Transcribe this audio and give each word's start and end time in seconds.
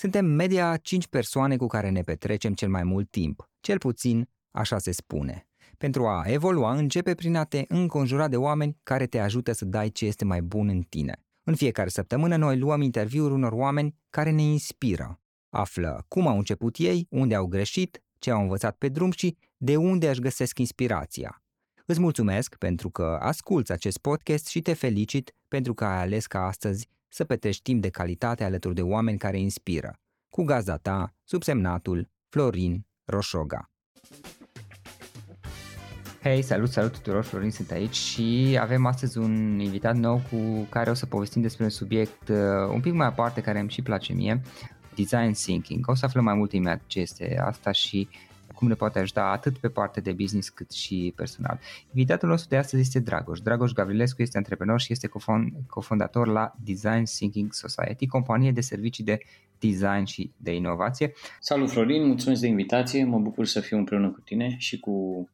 Suntem 0.00 0.24
media 0.24 0.76
5 0.76 1.06
persoane 1.06 1.56
cu 1.56 1.66
care 1.66 1.88
ne 1.88 2.02
petrecem 2.02 2.54
cel 2.54 2.68
mai 2.68 2.82
mult 2.82 3.10
timp, 3.10 3.50
cel 3.60 3.78
puțin 3.78 4.28
așa 4.50 4.78
se 4.78 4.92
spune. 4.92 5.48
Pentru 5.78 6.06
a 6.06 6.22
evolua, 6.26 6.74
începe 6.74 7.14
prin 7.14 7.36
a 7.36 7.44
te 7.44 7.64
înconjura 7.68 8.28
de 8.28 8.36
oameni 8.36 8.76
care 8.82 9.06
te 9.06 9.18
ajută 9.18 9.52
să 9.52 9.64
dai 9.64 9.90
ce 9.90 10.06
este 10.06 10.24
mai 10.24 10.42
bun 10.42 10.68
în 10.68 10.80
tine. 10.80 11.24
În 11.42 11.54
fiecare 11.54 11.88
săptămână 11.88 12.36
noi 12.36 12.58
luăm 12.58 12.80
interviuri 12.80 13.32
unor 13.32 13.52
oameni 13.52 13.96
care 14.10 14.30
ne 14.30 14.42
inspiră. 14.42 15.20
Află 15.48 16.04
cum 16.08 16.26
au 16.26 16.36
început 16.36 16.76
ei, 16.76 17.06
unde 17.10 17.34
au 17.34 17.46
greșit, 17.46 18.02
ce 18.18 18.30
au 18.30 18.40
învățat 18.40 18.76
pe 18.76 18.88
drum 18.88 19.10
și 19.10 19.36
de 19.56 19.76
unde 19.76 20.08
își 20.08 20.20
găsesc 20.20 20.58
inspirația. 20.58 21.42
Îți 21.86 22.00
mulțumesc 22.00 22.56
pentru 22.56 22.90
că 22.90 23.18
asculți 23.20 23.72
acest 23.72 23.98
podcast 23.98 24.46
și 24.46 24.60
te 24.60 24.72
felicit 24.72 25.34
pentru 25.48 25.74
că 25.74 25.84
ai 25.84 26.00
ales 26.00 26.26
ca 26.26 26.46
astăzi 26.46 26.88
să 27.10 27.24
petrești 27.24 27.62
timp 27.62 27.82
de 27.82 27.88
calitate 27.88 28.44
alături 28.44 28.74
de 28.74 28.82
oameni 28.82 29.18
care 29.18 29.38
inspiră. 29.38 30.00
Cu 30.28 30.42
gazda 30.42 30.76
ta, 30.76 31.14
subsemnatul 31.24 32.08
Florin 32.28 32.86
Roșoga. 33.04 33.70
Hei, 36.22 36.42
salut, 36.42 36.70
salut 36.70 36.92
tuturor, 36.92 37.22
Florin 37.22 37.50
sunt 37.50 37.70
aici 37.70 37.94
și 37.94 38.58
avem 38.60 38.86
astăzi 38.86 39.18
un 39.18 39.58
invitat 39.58 39.96
nou 39.96 40.22
cu 40.30 40.66
care 40.68 40.90
o 40.90 40.94
să 40.94 41.06
povestim 41.06 41.42
despre 41.42 41.64
un 41.64 41.70
subiect 41.70 42.28
uh, 42.28 42.36
un 42.72 42.80
pic 42.80 42.92
mai 42.92 43.06
aparte 43.06 43.40
care 43.40 43.58
îmi 43.58 43.70
și 43.70 43.82
place 43.82 44.12
mie, 44.12 44.40
design 44.94 45.32
thinking. 45.32 45.88
O 45.88 45.94
să 45.94 46.04
aflăm 46.04 46.24
mai 46.24 46.34
multe 46.34 46.56
imediat 46.56 46.80
ce 46.86 47.00
este 47.00 47.38
asta 47.40 47.72
și 47.72 48.08
cum 48.60 48.68
ne 48.68 48.74
poate 48.74 48.98
ajuta 48.98 49.22
atât 49.22 49.58
pe 49.58 49.68
partea 49.68 50.02
de 50.02 50.12
business 50.12 50.48
cât 50.48 50.70
și 50.70 51.12
personal. 51.16 51.60
Invitatul 51.92 52.28
nostru 52.28 52.48
de 52.48 52.56
astăzi 52.56 52.82
este 52.82 52.98
Dragoș. 52.98 53.40
Dragoș 53.40 53.72
Gavrilescu 53.72 54.22
este 54.22 54.36
antreprenor 54.36 54.80
și 54.80 54.92
este 54.92 55.10
cofondator 55.66 56.26
la 56.26 56.54
Design 56.64 57.04
Thinking 57.04 57.52
Society, 57.52 58.06
companie 58.06 58.52
de 58.52 58.60
servicii 58.60 59.04
de 59.04 59.18
design 59.58 60.04
și 60.04 60.30
de 60.36 60.54
inovație. 60.54 61.12
Salut 61.40 61.70
Florin, 61.70 62.06
mulțumesc 62.06 62.40
de 62.40 62.46
invitație, 62.46 63.04
mă 63.04 63.18
bucur 63.18 63.46
să 63.46 63.60
fiu 63.60 63.76
împreună 63.76 64.08
cu 64.08 64.20
tine 64.20 64.54
și 64.58 64.80
cu 64.80 65.28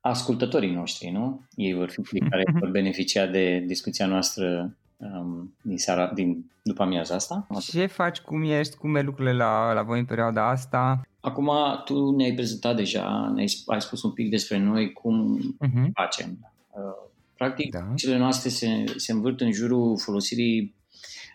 ascultătorii 0.00 0.74
noștri, 0.74 1.10
nu? 1.10 1.40
Ei 1.54 1.74
vor 1.74 1.90
fi 1.90 2.02
cei 2.02 2.28
care 2.30 2.44
vor 2.60 2.70
beneficia 2.70 3.26
de 3.26 3.64
discuția 3.66 4.06
noastră 4.06 4.76
um, 4.96 5.54
din 5.62 5.78
seara, 5.78 6.10
din 6.14 6.50
după 6.68 6.82
amiaza 6.82 7.14
asta. 7.14 7.46
Ce 7.60 7.86
faci, 7.86 8.18
cum 8.18 8.42
ești, 8.42 8.76
cum 8.76 8.96
e 8.96 9.02
lucrurile 9.02 9.34
la, 9.34 9.72
la 9.72 9.82
voi 9.82 9.98
în 9.98 10.04
perioada 10.04 10.48
asta? 10.48 11.00
Acum 11.20 11.50
tu 11.84 12.10
ne-ai 12.10 12.34
prezentat 12.34 12.76
deja, 12.76 13.32
ne-ai 13.34 13.62
ai 13.66 13.80
spus 13.80 14.02
un 14.02 14.12
pic 14.12 14.30
despre 14.30 14.58
noi 14.58 14.92
cum 14.92 15.38
uh-huh. 15.38 15.92
facem. 15.92 16.38
Uh, 16.70 17.10
practic, 17.36 17.70
da. 17.70 17.92
cele 17.96 18.16
noastre 18.16 18.48
se, 18.48 18.84
se 18.96 19.12
învârt 19.12 19.40
în 19.40 19.52
jurul 19.52 19.98
folosirii 19.98 20.74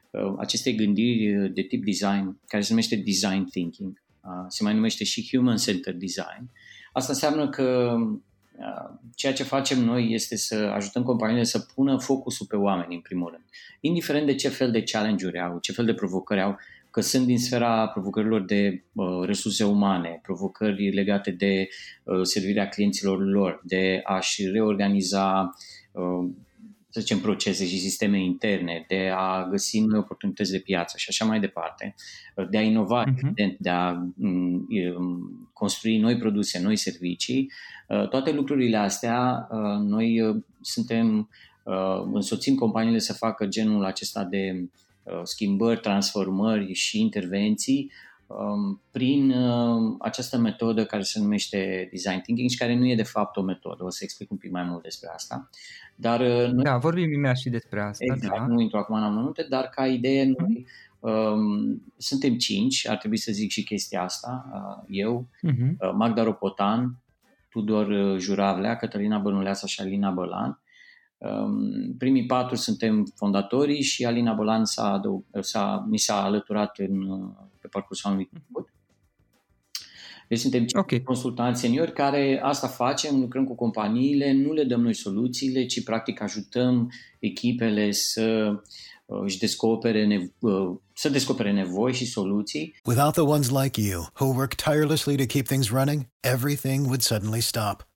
uh, 0.10 0.34
acestei 0.38 0.76
gândiri 0.76 1.54
de 1.54 1.62
tip 1.62 1.86
design, 1.86 2.40
care 2.48 2.64
se 2.64 2.70
numește 2.70 2.96
design 2.96 3.44
thinking. 3.44 4.02
Uh, 4.22 4.46
se 4.48 4.64
mai 4.64 4.74
numește 4.74 5.04
și 5.04 5.28
human-centered 5.32 6.00
design. 6.00 6.50
Asta 6.94 7.12
înseamnă 7.12 7.50
că 7.50 7.96
uh, 8.58 8.98
ceea 9.16 9.34
ce 9.34 9.44
facem 9.44 9.84
noi 9.84 10.12
este 10.12 10.36
să 10.36 10.56
ajutăm 10.56 11.04
companiile 11.04 11.44
să 11.44 11.60
pună 11.60 11.98
focusul 11.98 12.46
pe 12.46 12.56
oameni, 12.56 12.96
în 12.96 13.02
primul 13.02 13.30
rând. 13.30 13.44
Indiferent 13.80 14.26
de 14.26 14.36
ce 14.36 14.50
fel 14.50 14.72
de 14.72 14.84
challenge-uri 14.84 15.40
au, 15.40 15.60
ce 15.60 15.72
fel 15.72 15.86
de 15.86 15.94
provocări 15.94 16.42
au, 16.42 16.58
că 16.94 17.02
sunt 17.02 17.26
din 17.26 17.40
sfera 17.40 17.88
provocărilor 17.88 18.42
de 18.42 18.84
uh, 18.94 19.26
resurse 19.26 19.64
umane, 19.64 20.20
provocări 20.22 20.94
legate 20.94 21.32
de 21.32 21.68
uh, 22.04 22.20
servirea 22.24 22.68
clienților 22.68 23.26
lor, 23.26 23.62
de 23.64 24.02
a-și 24.04 24.48
reorganiza, 24.48 25.56
uh, 25.92 26.30
să 26.90 27.00
zicem, 27.00 27.20
procese 27.20 27.66
și 27.66 27.80
sisteme 27.80 28.24
interne, 28.24 28.86
de 28.88 29.12
a 29.16 29.48
găsi 29.50 29.80
noi 29.80 30.00
oportunități 30.00 30.52
de 30.52 30.60
piață 30.60 30.98
și 30.98 31.06
așa 31.10 31.26
mai 31.26 31.40
departe, 31.40 31.96
uh, 32.36 32.50
de 32.50 32.58
a 32.58 32.62
inova, 32.62 33.04
uh-huh. 33.04 33.18
evident, 33.24 33.58
de 33.60 33.70
a 33.70 34.04
um, 34.18 35.50
construi 35.54 35.98
noi 35.98 36.18
produse, 36.18 36.60
noi 36.62 36.76
servicii, 36.76 37.52
uh, 37.88 38.08
toate 38.10 38.32
lucrurile 38.32 38.78
astea 38.78 39.48
uh, 39.52 39.80
noi 39.80 40.22
uh, 40.22 40.44
suntem, 40.62 41.30
uh, 41.64 42.04
însoțim 42.14 42.56
companiile 42.56 43.00
să 43.00 43.14
facă 43.14 43.46
genul 43.46 43.86
acesta 43.86 44.24
de 44.24 44.56
Uh, 44.56 44.93
schimbări, 45.24 45.80
transformări 45.80 46.74
și 46.74 47.02
intervenții 47.02 47.92
um, 48.28 48.82
prin 48.92 49.32
uh, 49.32 49.96
această 50.00 50.38
metodă 50.38 50.86
care 50.86 51.02
se 51.04 51.20
numește 51.20 51.88
design 51.92 52.22
thinking 52.22 52.50
și 52.50 52.58
care 52.58 52.76
nu 52.76 52.88
e 52.88 52.96
de 52.96 53.04
fapt 53.04 53.38
o 53.38 53.42
metodă. 53.42 53.84
O 53.84 53.90
să 53.90 54.00
explic 54.04 54.32
un 54.32 54.38
pic 54.38 54.52
mai 54.52 54.64
mult 54.64 54.84
despre 54.84 55.10
asta. 55.14 55.50
Dar 55.96 56.20
uh, 56.20 56.52
noi, 56.52 56.64
da, 56.64 56.78
vorbim 56.78 57.12
imediat 57.12 57.38
și 57.38 57.50
despre 57.50 57.82
asta. 57.82 58.14
Exact, 58.14 58.38
da. 58.38 58.46
nu 58.46 58.62
intru 58.62 58.78
acum 58.78 58.96
în 58.96 59.04
amănunte, 59.04 59.46
dar 59.50 59.64
ca 59.64 59.88
idee 59.88 60.24
mhm. 60.24 60.36
noi 60.38 60.68
um, 61.00 61.84
suntem 61.98 62.38
cinci, 62.38 62.88
ar 62.88 62.98
trebui 62.98 63.18
să 63.18 63.32
zic 63.32 63.52
și 63.52 63.64
chestia 63.64 64.04
asta, 64.04 64.46
uh, 64.54 64.84
eu, 64.88 65.28
uh-huh. 65.48 65.70
uh, 65.80 65.92
Magda 65.96 66.24
Ropotan, 66.24 66.98
Tudor 67.50 68.18
Juravlea, 68.20 68.76
Cătălina 68.76 69.18
Bănuleasa 69.18 69.68
și 69.68 69.82
Alina 69.82 70.10
Bălan 70.10 70.48
Um, 70.48 70.63
primii 71.98 72.26
patru 72.26 72.56
suntem 72.56 73.12
fondatorii 73.16 73.82
și 73.82 74.06
Alina 74.06 74.34
Bolan 74.34 74.66
s-a, 74.66 75.02
s-a, 75.40 75.86
mi 75.90 75.98
s-a 75.98 76.24
alăturat 76.24 76.78
în, 76.78 77.08
pe 77.60 77.68
parcursul 77.68 78.10
anului 78.10 78.30
trecut. 78.32 78.74
Deci 80.28 80.40
suntem 80.40 80.66
okay. 80.80 81.02
consultanți 81.02 81.62
seniori 81.62 81.94
care 81.94 82.40
asta 82.44 82.68
facem, 82.68 83.20
lucrăm 83.20 83.46
cu 83.46 83.56
companiile, 83.56 84.32
nu 84.32 84.54
le 84.54 84.64
dăm 84.64 84.82
noi 84.82 84.94
soluțiile, 84.94 85.66
ci 85.66 85.84
practic 85.84 86.22
ajutăm 86.22 86.92
echipele 87.20 87.92
să 87.92 88.52
uh, 89.06 89.20
își 89.24 89.38
descopere 89.38 90.08
nevo- 90.08 90.40
uh, 90.40 90.78
să 90.94 91.10
descopere 91.10 91.52
nevoi 91.52 91.94
și 91.94 92.06
soluții. 92.06 92.76
Without 92.86 93.14
the 93.14 93.22
ones 93.22 93.50
like 93.50 93.82
you 93.82 94.06
who 94.20 94.26
work 94.26 94.54
tirelessly 94.54 95.16
to 95.16 95.26
keep 95.26 95.46
things 95.46 95.70
running, 95.70 96.08
everything 96.20 96.86
would 96.86 97.02
suddenly 97.02 97.42
stop. 97.42 97.93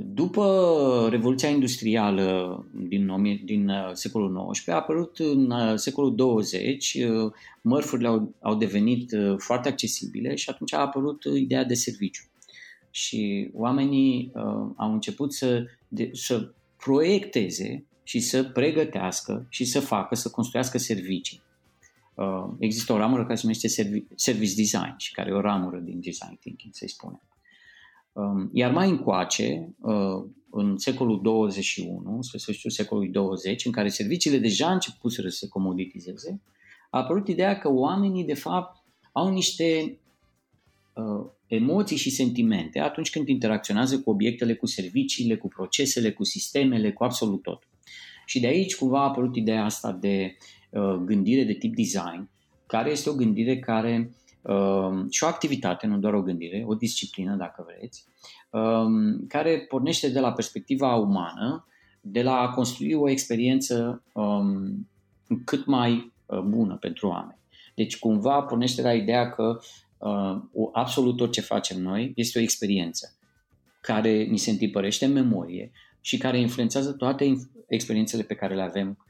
După 0.00 1.08
Revoluția 1.10 1.48
Industrială 1.48 2.66
din, 2.72 3.10
din 3.44 3.68
uh, 3.68 3.90
secolul 3.92 4.50
XIX, 4.50 4.68
a 4.68 4.74
apărut 4.74 5.18
în 5.18 5.50
uh, 5.50 5.72
secolul 5.74 6.14
20, 6.14 6.94
uh, 6.94 7.32
mărfurile 7.62 8.08
au, 8.08 8.34
au 8.40 8.54
devenit 8.54 9.10
foarte 9.36 9.68
accesibile 9.68 10.34
și 10.34 10.50
atunci 10.50 10.72
a 10.72 10.78
apărut 10.78 11.24
ideea 11.24 11.64
de 11.64 11.74
serviciu. 11.74 12.22
Și 12.90 13.50
oamenii 13.52 14.32
uh, 14.34 14.42
au 14.76 14.92
început 14.92 15.32
să, 15.32 15.64
de, 15.88 16.10
să 16.12 16.52
proiecteze 16.76 17.84
și 18.02 18.20
să 18.20 18.44
pregătească 18.44 19.46
și 19.48 19.64
să 19.64 19.80
facă, 19.80 20.14
să 20.14 20.30
construiască 20.30 20.78
servicii. 20.78 21.42
Uh, 22.14 22.54
există 22.58 22.92
o 22.92 22.96
ramură 22.96 23.22
care 23.22 23.34
se 23.34 23.40
numește 23.42 23.68
service 24.14 24.54
design 24.54 24.94
și 24.96 25.12
care 25.12 25.30
e 25.30 25.32
o 25.32 25.40
ramură 25.40 25.78
din 25.78 26.00
design 26.00 26.38
thinking, 26.40 26.74
să-i 26.74 26.88
spunem. 26.88 27.22
Um, 28.18 28.50
iar 28.52 28.72
mai 28.72 28.88
încoace, 28.88 29.74
uh, 29.80 30.24
în 30.50 30.78
secolul 30.78 31.20
21, 31.22 32.22
spre 32.22 32.38
sfârșitul 32.38 32.70
secolului 32.70 33.10
20, 33.10 33.64
în 33.64 33.72
care 33.72 33.88
serviciile 33.88 34.38
deja 34.38 34.72
început 34.72 35.12
să 35.12 35.28
se 35.28 35.48
comoditizeze, 35.48 36.40
a 36.90 36.98
apărut 36.98 37.28
ideea 37.28 37.58
că 37.58 37.72
oamenii, 37.72 38.24
de 38.24 38.34
fapt, 38.34 38.84
au 39.12 39.32
niște 39.32 39.98
uh, 40.92 41.30
emoții 41.46 41.96
și 41.96 42.10
sentimente 42.10 42.80
atunci 42.80 43.10
când 43.10 43.28
interacționează 43.28 44.00
cu 44.00 44.10
obiectele, 44.10 44.54
cu 44.54 44.66
serviciile, 44.66 45.36
cu 45.36 45.48
procesele, 45.48 46.12
cu 46.12 46.24
sistemele, 46.24 46.92
cu 46.92 47.04
absolut 47.04 47.42
tot. 47.42 47.62
Și 48.26 48.40
de 48.40 48.46
aici 48.46 48.76
cumva 48.76 49.00
a 49.00 49.08
apărut 49.08 49.36
ideea 49.36 49.64
asta 49.64 49.92
de 49.92 50.36
uh, 50.70 50.94
gândire 51.04 51.44
de 51.44 51.54
tip 51.54 51.74
design, 51.74 52.30
care 52.66 52.90
este 52.90 53.10
o 53.10 53.14
gândire 53.14 53.58
care 53.58 54.10
uh, 54.10 54.27
și 55.10 55.24
o 55.24 55.26
activitate, 55.26 55.86
nu 55.86 55.98
doar 55.98 56.14
o 56.14 56.22
gândire, 56.22 56.64
o 56.66 56.74
disciplină, 56.74 57.36
dacă 57.36 57.66
vreți, 57.66 58.04
um, 58.50 59.26
care 59.26 59.58
pornește 59.68 60.08
de 60.08 60.20
la 60.20 60.32
perspectiva 60.32 60.94
umană, 60.94 61.66
de 62.00 62.22
la 62.22 62.40
a 62.40 62.50
construi 62.50 62.94
o 62.94 63.08
experiență 63.08 64.02
um, 64.12 64.88
cât 65.44 65.66
mai 65.66 66.12
uh, 66.26 66.40
bună 66.40 66.76
pentru 66.76 67.08
oameni. 67.08 67.38
Deci 67.74 67.98
cumva 67.98 68.42
pornește 68.42 68.82
la 68.82 68.94
ideea 68.94 69.30
că 69.30 69.58
uh, 69.98 70.68
absolut 70.72 71.16
tot 71.16 71.32
ce 71.32 71.40
facem 71.40 71.82
noi 71.82 72.12
este 72.16 72.38
o 72.38 72.42
experiență 72.42 73.12
care 73.80 74.22
ni 74.22 74.38
se 74.38 74.50
întipărește 74.50 75.04
în 75.04 75.12
memorie 75.12 75.72
și 76.00 76.18
care 76.18 76.40
influențează 76.40 76.92
toate 76.92 77.36
experiențele 77.66 78.22
pe 78.22 78.34
care 78.34 78.54
le 78.54 78.62
avem 78.62 79.06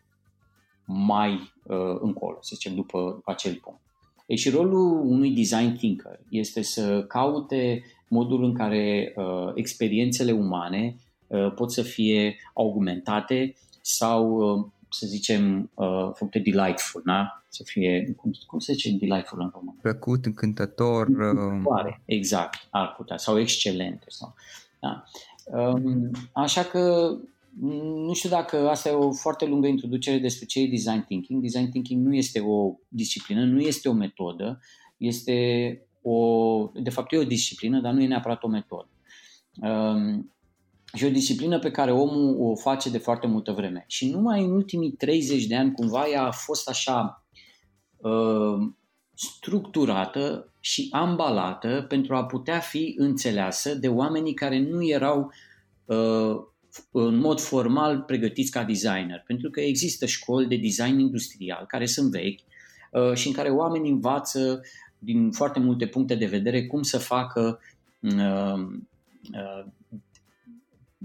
mai 0.84 1.52
uh, 1.62 1.96
încolo, 2.00 2.38
să 2.40 2.50
zicem, 2.54 2.74
după, 2.74 3.12
după 3.14 3.30
acel 3.30 3.54
punct. 3.54 3.87
E 4.28 4.34
și 4.34 4.50
rolul 4.50 5.00
unui 5.04 5.30
design 5.30 5.76
thinker 5.76 6.20
este 6.28 6.62
să 6.62 7.04
caute 7.08 7.82
modul 8.08 8.44
în 8.44 8.54
care 8.54 9.12
uh, 9.16 9.50
experiențele 9.54 10.32
umane 10.32 10.96
uh, 11.26 11.52
pot 11.54 11.72
să 11.72 11.82
fie 11.82 12.36
augmentate 12.54 13.54
sau, 13.80 14.36
uh, 14.36 14.66
să 14.90 15.06
zicem, 15.06 15.70
uh, 15.74 16.10
făcute 16.14 16.38
delightful, 16.38 17.02
da? 17.04 17.42
Să 17.48 17.62
fie, 17.66 18.14
cum, 18.16 18.32
cum 18.46 18.58
se 18.58 18.72
zice 18.72 18.90
delightful 18.90 19.40
în 19.40 19.50
română? 19.52 19.76
Plăcut, 19.82 20.26
încântător. 20.26 21.06
Uh... 21.06 21.96
Exact, 22.04 22.66
ar 22.70 22.94
putea, 22.96 23.16
sau 23.16 23.38
excelente. 23.38 24.06
Sau, 24.08 24.34
da. 24.80 25.04
Um, 25.44 26.10
așa 26.32 26.62
că 26.62 27.14
nu 27.60 28.12
știu 28.12 28.28
dacă 28.28 28.68
asta 28.68 28.88
e 28.88 28.92
o 28.92 29.12
foarte 29.12 29.46
lungă 29.46 29.66
introducere 29.66 30.18
despre 30.18 30.46
ce 30.46 30.60
e 30.60 30.66
design 30.66 31.04
thinking. 31.04 31.42
Design 31.42 31.70
thinking 31.70 32.06
nu 32.06 32.14
este 32.14 32.40
o 32.40 32.74
disciplină, 32.88 33.44
nu 33.44 33.60
este 33.60 33.88
o 33.88 33.92
metodă, 33.92 34.60
este 34.96 35.32
o, 36.02 36.70
de 36.74 36.90
fapt 36.90 37.12
e 37.12 37.16
o 37.16 37.24
disciplină, 37.24 37.80
dar 37.80 37.92
nu 37.92 38.02
e 38.02 38.06
neapărat 38.06 38.42
o 38.42 38.48
metodă. 38.48 38.88
Um, 39.60 40.32
și 40.94 41.04
o 41.04 41.10
disciplină 41.10 41.58
pe 41.58 41.70
care 41.70 41.92
omul 41.92 42.36
o 42.40 42.54
face 42.54 42.90
de 42.90 42.98
foarte 42.98 43.26
multă 43.26 43.52
vreme. 43.52 43.84
Și 43.86 44.10
numai 44.10 44.44
în 44.44 44.50
ultimii 44.50 44.90
30 44.90 45.46
de 45.46 45.56
ani 45.56 45.72
cumva 45.72 46.08
ea 46.08 46.22
a 46.22 46.30
fost 46.30 46.68
așa 46.68 47.26
uh, 47.96 48.72
structurată 49.14 50.52
și 50.60 50.88
ambalată 50.90 51.84
pentru 51.88 52.16
a 52.16 52.24
putea 52.24 52.58
fi 52.58 52.94
înțeleasă 52.96 53.74
de 53.74 53.88
oamenii 53.88 54.34
care 54.34 54.58
nu 54.58 54.86
erau 54.86 55.32
uh, 55.84 56.36
în 56.90 57.16
mod 57.16 57.40
formal 57.40 58.00
pregătiți 58.00 58.50
ca 58.50 58.64
designer, 58.64 59.22
pentru 59.26 59.50
că 59.50 59.60
există 59.60 60.06
școli 60.06 60.48
de 60.48 60.56
design 60.56 60.98
industrial 60.98 61.64
care 61.66 61.86
sunt 61.86 62.10
vechi 62.10 62.40
uh, 62.92 63.14
și 63.14 63.26
în 63.26 63.32
care 63.32 63.48
oamenii 63.48 63.90
învață 63.90 64.60
din 64.98 65.30
foarte 65.30 65.58
multe 65.58 65.86
puncte 65.86 66.14
de 66.14 66.26
vedere 66.26 66.66
cum 66.66 66.82
să 66.82 66.98
facă 66.98 67.60
uh, 68.00 68.66
uh, 69.32 69.64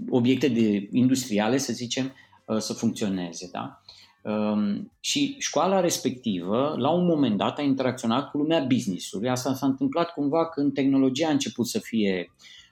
obiecte 0.10 0.48
de 0.48 0.88
industriale, 0.92 1.58
să 1.58 1.74
zicem, 1.74 2.14
să 2.58 2.74
funcționeze. 2.74 3.50
Da? 3.52 3.82
Um, 4.22 4.92
și 5.00 5.36
școala 5.40 5.80
respectivă, 5.80 6.76
la 6.78 6.90
un 6.90 7.06
moment 7.06 7.38
dat, 7.38 7.58
a 7.58 7.62
interacționat 7.62 8.30
cu 8.30 8.38
lumea 8.38 8.64
business-ului. 8.64 9.30
Asta 9.30 9.54
s-a 9.54 9.66
întâmplat 9.66 10.14
cumva 10.14 10.50
când 10.50 10.74
tehnologia 10.74 11.28
a 11.28 11.32
început 11.32 11.68
să 11.68 11.80
fie 11.80 12.30
uh, 12.30 12.63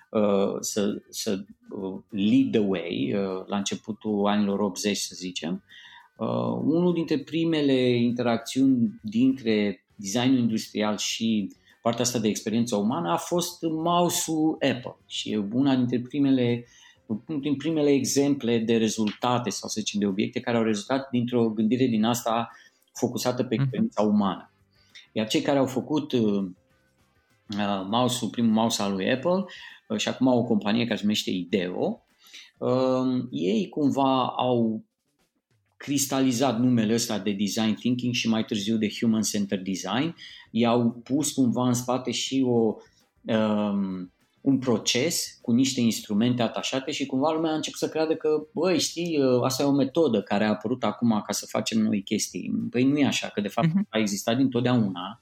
să, 0.59 1.01
să 1.09 1.43
uh, 1.69 1.99
lead 2.09 2.51
the 2.51 2.59
way, 2.59 3.13
uh, 3.15 3.45
la 3.47 3.57
începutul 3.57 4.27
anilor 4.27 4.59
80, 4.59 4.97
să 4.97 5.15
zicem. 5.15 5.63
Uh, 6.17 6.27
unul 6.65 6.93
dintre 6.93 7.17
primele 7.17 7.95
interacțiuni 7.95 8.99
dintre 9.01 9.85
designul 9.95 10.37
industrial 10.37 10.97
și 10.97 11.51
partea 11.81 12.01
asta 12.01 12.19
de 12.19 12.27
experiență 12.27 12.75
umană 12.75 13.11
a 13.11 13.17
fost 13.17 13.61
mouse-ul 13.61 14.51
Apple 14.51 14.95
și 15.05 15.41
una 15.51 15.75
dintre 15.75 15.99
primele 15.99 16.65
uh, 16.65 16.81
unul 17.27 17.41
din 17.41 17.55
primele 17.55 17.89
exemple 17.89 18.57
de 18.57 18.77
rezultate 18.77 19.49
sau 19.49 19.69
să 19.69 19.79
zicem 19.79 19.99
de 19.99 20.05
obiecte 20.05 20.39
care 20.39 20.57
au 20.57 20.63
rezultat 20.63 21.09
dintr-o 21.09 21.49
gândire 21.49 21.85
din 21.85 22.03
asta 22.03 22.49
focusată 22.93 23.43
pe 23.43 23.53
mhm. 23.53 23.61
experiența 23.61 24.01
umană. 24.01 24.51
Iar 25.11 25.27
cei 25.27 25.41
care 25.41 25.57
au 25.57 25.65
făcut 25.65 26.11
uh, 26.11 26.49
uh, 27.57 27.85
mouse-ul, 27.89 28.29
primul 28.29 28.51
mouse 28.51 28.81
al 28.81 28.93
lui 28.93 29.11
Apple 29.11 29.43
uh, 29.87 29.97
și 29.97 30.07
acum 30.07 30.27
o 30.27 30.43
companie 30.43 30.83
care 30.83 30.95
se 30.95 31.01
numește 31.01 31.31
IDEO, 31.31 32.05
uh, 32.57 33.23
ei 33.31 33.69
cumva 33.69 34.25
au 34.27 34.85
cristalizat 35.77 36.59
numele 36.59 36.93
ăsta 36.93 37.19
de 37.19 37.31
design 37.31 37.73
thinking 37.73 38.13
și 38.13 38.29
mai 38.29 38.45
târziu 38.45 38.77
de 38.77 38.89
human-centered 38.99 39.63
design. 39.63 40.15
I-au 40.51 40.91
pus 40.91 41.31
cumva 41.31 41.67
în 41.67 41.73
spate 41.73 42.11
și 42.11 42.43
o 42.47 42.75
uh, 43.21 44.07
un 44.41 44.57
proces 44.57 45.39
cu 45.41 45.51
niște 45.51 45.81
instrumente 45.81 46.41
atașate 46.41 46.91
și 46.91 47.05
cumva 47.05 47.31
lumea 47.31 47.51
a 47.51 47.55
început 47.55 47.79
să 47.79 47.89
creadă 47.89 48.15
că, 48.15 48.29
băi, 48.53 48.79
știi, 48.79 49.17
ă, 49.21 49.43
asta 49.43 49.63
e 49.63 49.65
o 49.65 49.71
metodă 49.71 50.21
care 50.21 50.45
a 50.45 50.49
apărut 50.49 50.83
acum 50.83 51.23
ca 51.25 51.33
să 51.33 51.45
facem 51.49 51.79
noi 51.79 52.03
chestii. 52.03 52.51
Păi 52.69 52.83
nu 52.83 52.97
e 52.97 53.05
așa, 53.05 53.27
că 53.27 53.41
de 53.41 53.47
fapt 53.47 53.67
uh-huh. 53.67 53.89
a 53.89 53.97
existat 53.97 54.37
dintotdeauna 54.37 55.19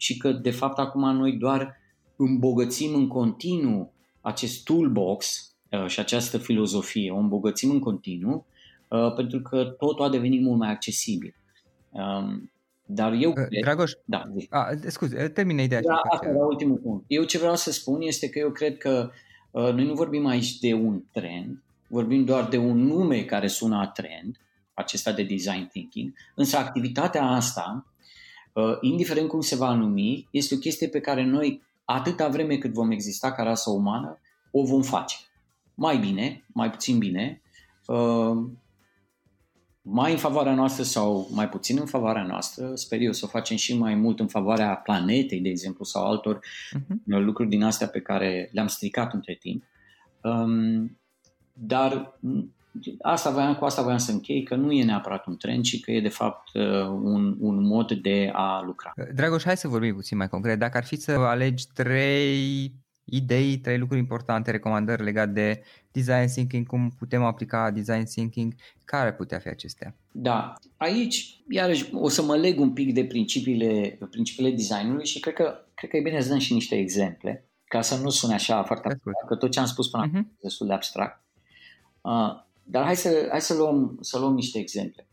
și 0.00 0.16
că 0.16 0.32
de 0.32 0.50
fapt 0.50 0.78
acum 0.78 1.16
noi 1.16 1.32
doar 1.32 1.76
îmbogățim 2.16 2.94
în 2.94 3.08
continuu 3.08 3.92
acest 4.20 4.64
toolbox 4.64 5.52
uh, 5.70 5.86
și 5.86 6.00
această 6.00 6.38
filozofie, 6.38 7.10
o 7.10 7.16
îmbogățim 7.16 7.70
în 7.70 7.78
continuu 7.78 8.46
uh, 8.88 9.14
pentru 9.14 9.40
că 9.40 9.64
totul 9.64 10.04
a 10.04 10.08
devenit 10.08 10.42
mult 10.42 10.58
mai 10.58 10.70
accesibil. 10.70 11.34
Um, 11.90 12.50
dar 12.86 13.12
eu 13.12 13.32
cred... 13.32 13.48
Dragoș, 13.60 13.92
da, 14.04 14.22
a, 14.50 14.68
scuze, 14.86 15.28
termină 15.28 15.62
ideea. 15.62 15.80
Da, 15.80 16.00
asta 16.10 16.28
era 16.28 16.44
ultimul 16.44 16.76
punct. 16.76 17.04
Eu 17.06 17.24
ce 17.24 17.38
vreau 17.38 17.56
să 17.56 17.72
spun 17.72 18.00
este 18.00 18.28
că 18.28 18.38
eu 18.38 18.50
cred 18.50 18.78
că 18.78 19.10
uh, 19.50 19.72
noi 19.72 19.84
nu 19.84 19.94
vorbim 19.94 20.26
aici 20.26 20.58
de 20.58 20.72
un 20.72 21.02
trend, 21.12 21.62
vorbim 21.88 22.24
doar 22.24 22.48
de 22.48 22.56
un 22.56 22.76
nume 22.78 23.24
care 23.24 23.46
sună 23.46 23.76
a 23.76 23.86
trend, 23.86 24.36
acesta 24.74 25.12
de 25.12 25.22
design 25.22 25.66
thinking, 25.66 26.12
însă 26.34 26.56
activitatea 26.56 27.24
asta, 27.24 27.84
uh, 27.86 27.98
indiferent 28.80 29.28
cum 29.28 29.40
se 29.40 29.56
va 29.56 29.74
numi, 29.74 30.28
este 30.30 30.54
o 30.54 30.58
chestie 30.58 30.88
pe 30.88 31.00
care 31.00 31.24
noi, 31.24 31.62
atâta 31.84 32.28
vreme 32.28 32.56
cât 32.56 32.72
vom 32.72 32.90
exista 32.90 33.32
ca 33.32 33.42
rasă 33.42 33.70
umană, 33.70 34.18
o 34.50 34.64
vom 34.64 34.82
face. 34.82 35.16
Mai 35.74 35.98
bine, 35.98 36.44
mai 36.46 36.70
puțin 36.70 36.98
bine, 36.98 37.42
uh, 37.86 38.36
mai 39.82 40.12
în 40.12 40.18
favoarea 40.18 40.54
noastră 40.54 40.82
sau 40.82 41.28
mai 41.32 41.48
puțin 41.48 41.78
în 41.80 41.86
favoarea 41.86 42.22
noastră, 42.22 42.74
sper 42.74 43.00
eu 43.00 43.12
să 43.12 43.24
o 43.24 43.28
facem 43.28 43.56
și 43.56 43.78
mai 43.78 43.94
mult 43.94 44.20
în 44.20 44.26
favoarea 44.26 44.74
planetei, 44.74 45.40
de 45.40 45.48
exemplu, 45.48 45.84
sau 45.84 46.04
altor 46.04 46.38
uh-huh. 46.38 46.96
lucruri 47.04 47.48
din 47.48 47.62
astea 47.62 47.86
pe 47.86 48.00
care 48.00 48.50
le-am 48.52 48.66
stricat 48.66 49.14
între 49.14 49.36
timp. 49.40 49.64
Um, 50.22 50.98
dar 51.52 52.18
asta 53.00 53.30
voiam, 53.30 53.54
cu 53.54 53.64
asta 53.64 53.82
voiam 53.82 53.98
să 53.98 54.12
închei, 54.12 54.42
că 54.42 54.54
nu 54.54 54.72
e 54.72 54.84
neapărat 54.84 55.26
un 55.26 55.36
trend, 55.36 55.62
ci 55.62 55.80
că 55.80 55.90
e 55.90 56.00
de 56.00 56.08
fapt 56.08 56.48
uh, 56.54 56.86
un, 56.86 57.36
un 57.38 57.66
mod 57.66 57.92
de 57.92 58.30
a 58.32 58.62
lucra. 58.64 58.92
Dragoș, 59.14 59.42
hai 59.42 59.56
să 59.56 59.68
vorbim 59.68 59.94
puțin 59.94 60.16
mai 60.16 60.28
concret. 60.28 60.58
Dacă 60.58 60.76
ar 60.76 60.84
fi 60.84 60.96
să 60.96 61.10
alegi 61.10 61.66
trei 61.74 62.72
idei, 63.04 63.58
trei 63.58 63.78
lucruri 63.78 64.00
importante, 64.00 64.50
recomandări 64.50 65.02
legate 65.02 65.32
de 65.32 65.62
design 65.92 66.26
thinking, 66.26 66.66
cum 66.66 66.90
putem 66.98 67.22
aplica 67.22 67.70
design 67.70 68.04
thinking, 68.04 68.54
care 68.84 69.12
putea 69.12 69.38
fi 69.38 69.48
acestea? 69.48 69.94
Da, 70.12 70.54
aici 70.76 71.42
iarăși 71.48 71.88
o 71.92 72.08
să 72.08 72.22
mă 72.22 72.36
leg 72.36 72.60
un 72.60 72.72
pic 72.72 72.94
de 72.94 73.04
principiile, 73.04 73.98
principiile 74.10 74.50
designului 74.50 75.06
și 75.06 75.20
cred 75.20 75.34
că, 75.34 75.54
cred 75.74 75.90
că 75.90 75.96
e 75.96 76.00
bine 76.00 76.20
să 76.20 76.28
dăm 76.28 76.38
și 76.38 76.52
niște 76.52 76.78
exemple, 76.78 77.48
ca 77.64 77.80
să 77.80 78.02
nu 78.02 78.10
sune 78.10 78.34
așa 78.34 78.62
foarte 78.62 78.88
abstract, 78.88 79.26
că 79.28 79.36
tot 79.36 79.50
ce 79.50 79.60
am 79.60 79.66
spus 79.66 79.88
până 79.88 80.02
acum 80.02 80.24
uh-huh. 80.24 80.40
destul 80.40 80.66
de 80.66 80.72
abstract. 80.72 81.22
Uh, 82.00 82.48
dar 82.64 82.84
hai 82.84 82.96
să, 82.96 83.26
hai 83.30 83.40
să, 83.40 83.54
luăm, 83.54 83.98
să 84.00 84.18
luăm 84.18 84.34
niște 84.34 84.58
exemple. 84.58 85.08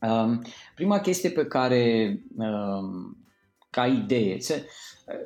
Uh, 0.00 0.38
prima 0.74 1.00
chestie 1.00 1.30
pe 1.30 1.46
care, 1.46 2.14
uh, 2.36 3.14
ca 3.70 3.86
idee, 3.86 4.40
să, 4.40 4.62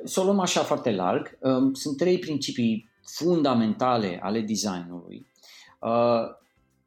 să 0.03 0.19
o 0.19 0.23
luăm 0.23 0.39
așa 0.39 0.61
foarte 0.61 0.91
larg, 0.91 1.37
um, 1.39 1.73
sunt 1.73 1.97
trei 1.97 2.19
principii 2.19 2.89
fundamentale 3.05 4.19
ale 4.21 4.41
designului 4.41 5.27
uh, 5.79 6.39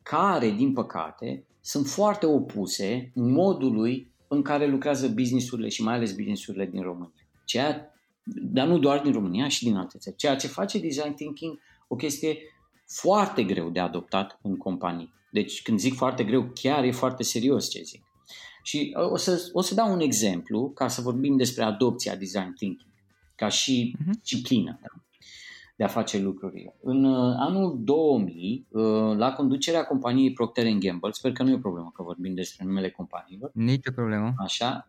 care, 0.02 0.50
din 0.50 0.72
păcate, 0.72 1.46
sunt 1.60 1.86
foarte 1.86 2.26
opuse 2.26 3.10
modului 3.14 4.12
în 4.28 4.42
care 4.42 4.66
lucrează 4.66 5.08
businessurile 5.08 5.68
și 5.68 5.82
mai 5.82 5.94
ales 5.94 6.12
businessurile 6.12 6.66
din 6.66 6.82
România. 6.82 7.26
Ceea, 7.44 7.94
dar 8.24 8.66
nu 8.66 8.78
doar 8.78 9.00
din 9.00 9.12
România, 9.12 9.48
și 9.48 9.64
din 9.64 9.76
alte 9.76 9.98
țări. 9.98 10.16
Ceea 10.16 10.36
ce 10.36 10.46
face 10.46 10.78
design 10.78 11.14
thinking 11.14 11.58
o 11.88 11.96
chestie 11.96 12.38
foarte 12.86 13.42
greu 13.42 13.70
de 13.70 13.80
adoptat 13.80 14.38
în 14.42 14.56
companii. 14.56 15.12
Deci 15.30 15.62
când 15.62 15.78
zic 15.78 15.94
foarte 15.94 16.24
greu, 16.24 16.50
chiar 16.54 16.84
e 16.84 16.90
foarte 16.90 17.22
serios 17.22 17.70
ce 17.70 17.82
zic. 17.82 18.02
Și 18.62 18.94
uh, 18.98 19.10
o 19.10 19.16
să, 19.16 19.50
o 19.52 19.60
să 19.60 19.74
dau 19.74 19.92
un 19.92 20.00
exemplu 20.00 20.70
ca 20.70 20.88
să 20.88 21.00
vorbim 21.00 21.36
despre 21.36 21.64
adopția 21.64 22.16
design 22.16 22.52
thinking, 22.54 22.92
ca 23.34 23.48
și 23.48 23.96
uh-huh. 23.98 24.20
disciplină 24.20 24.78
da? 24.80 24.88
De 25.76 25.84
a 25.84 25.88
face 25.88 26.18
lucrurile. 26.18 26.76
În 26.82 27.04
uh, 27.04 27.34
anul 27.38 27.78
2000, 27.80 28.66
uh, 28.68 28.82
la 29.16 29.32
conducerea 29.32 29.84
companiei 29.84 30.32
Procter 30.32 30.66
Gamble, 30.78 31.10
sper 31.12 31.32
că 31.32 31.42
nu 31.42 31.50
e 31.50 31.54
o 31.54 31.58
problemă 31.58 31.90
că 31.94 32.02
vorbim 32.02 32.34
despre 32.34 32.64
numele 32.64 32.90
companiilor. 32.90 33.50
Nici 33.54 33.86
o 33.86 33.92
problemă. 33.92 34.34
Așa. 34.38 34.86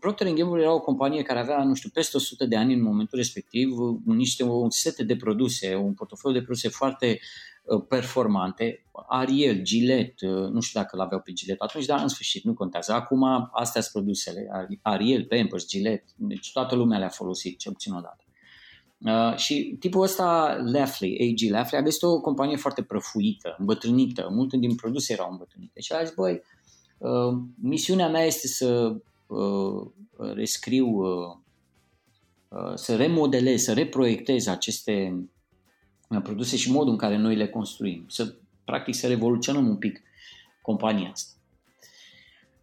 Procter 0.00 0.32
Gamble 0.32 0.62
era 0.62 0.74
o 0.74 0.80
companie 0.80 1.22
care 1.22 1.38
avea, 1.38 1.64
nu 1.64 1.74
știu, 1.74 1.90
peste 1.92 2.16
100 2.16 2.46
de 2.46 2.56
ani 2.56 2.74
în 2.74 2.82
momentul 2.82 3.18
respectiv, 3.18 3.70
niște 4.04 4.44
un 4.44 4.70
set 4.70 4.98
de 4.98 5.16
produse, 5.16 5.74
un 5.74 5.94
portofoliu 5.94 6.38
de 6.38 6.44
produse 6.44 6.68
foarte 6.68 7.20
performante, 7.88 8.84
Ariel, 9.08 9.62
Gillette, 9.62 10.26
nu 10.26 10.60
știu 10.60 10.80
dacă 10.80 10.96
l-aveau 10.96 11.20
pe 11.20 11.32
Gillette 11.32 11.64
atunci, 11.64 11.84
dar 11.84 12.02
în 12.02 12.08
sfârșit 12.08 12.44
nu 12.44 12.54
contează. 12.54 12.92
Acum 12.92 13.50
astea 13.52 13.80
sunt 13.80 13.92
produsele, 13.92 14.48
Ariel, 14.82 15.24
Pampers, 15.24 15.66
Gillette, 15.66 16.12
deci 16.16 16.52
toată 16.52 16.74
lumea 16.74 16.98
le-a 16.98 17.08
folosit 17.08 17.58
cel 17.58 17.72
puțin 17.72 17.92
odată. 17.92 18.25
Uh, 18.98 19.36
și 19.36 19.76
tipul 19.78 20.02
ăsta, 20.02 20.60
Leffley, 20.64 21.16
A.G. 21.20 21.50
Leffley, 21.50 21.80
a 21.80 21.84
găsit 21.84 22.02
o 22.02 22.20
companie 22.20 22.56
foarte 22.56 22.82
prăfuită, 22.82 23.56
îmbătrânită, 23.58 24.28
multe 24.30 24.56
din 24.56 24.74
produse 24.74 25.12
erau 25.12 25.30
îmbătrânite 25.30 25.80
și 25.80 25.92
a 25.92 26.04
zis, 26.04 26.14
băi, 26.14 26.42
uh, 26.98 27.38
misiunea 27.62 28.08
mea 28.08 28.24
este 28.24 28.46
să 28.46 28.96
uh, 29.26 29.86
rescriu, 30.34 30.86
uh, 30.86 31.36
uh, 32.48 32.74
să 32.74 32.96
remodelez, 32.96 33.62
să 33.62 33.72
reproiectez 33.72 34.46
aceste 34.46 35.24
uh, 36.08 36.22
produse 36.22 36.56
și 36.56 36.72
modul 36.72 36.92
în 36.92 36.98
care 36.98 37.16
noi 37.16 37.36
le 37.36 37.48
construim, 37.48 38.04
să 38.08 38.34
practic 38.64 38.94
să 38.94 39.06
revoluționăm 39.06 39.68
un 39.68 39.76
pic 39.76 40.02
compania 40.62 41.10
asta. 41.10 41.30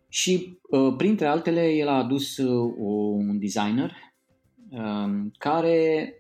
Și 0.10 0.58
uh, 0.70 0.94
printre 0.98 1.26
altele, 1.26 1.70
el 1.70 1.88
a 1.88 1.98
adus 1.98 2.38
uh, 2.38 2.74
un 2.78 3.40
designer 3.40 3.92
uh, 4.70 5.26
care 5.38 6.14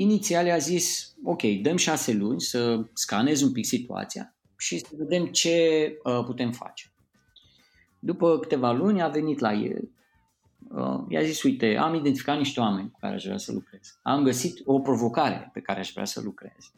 inițial 0.00 0.50
a 0.50 0.58
zis, 0.58 1.14
ok, 1.24 1.42
dăm 1.62 1.76
șase 1.76 2.12
luni 2.12 2.40
să 2.40 2.84
scanez 2.92 3.40
un 3.40 3.52
pic 3.52 3.64
situația 3.64 4.34
și 4.56 4.78
să 4.78 4.88
vedem 4.98 5.26
ce 5.26 5.92
uh, 6.04 6.24
putem 6.24 6.52
face. 6.52 6.92
După 7.98 8.38
câteva 8.38 8.72
luni 8.72 9.02
a 9.02 9.08
venit 9.08 9.38
la 9.38 9.52
el, 9.52 9.88
uh, 10.68 11.04
i-a 11.08 11.22
zis, 11.22 11.42
uite, 11.42 11.76
am 11.76 11.94
identificat 11.94 12.36
niște 12.36 12.60
oameni 12.60 12.90
cu 12.90 12.98
care 13.00 13.14
aș 13.14 13.24
vrea 13.24 13.38
să 13.38 13.52
lucrez. 13.52 13.98
Am 14.02 14.22
găsit 14.22 14.60
o 14.64 14.80
provocare 14.80 15.50
pe 15.52 15.60
care 15.60 15.78
aș 15.78 15.92
vrea 15.92 16.04
să 16.04 16.20
lucrez. 16.20 16.72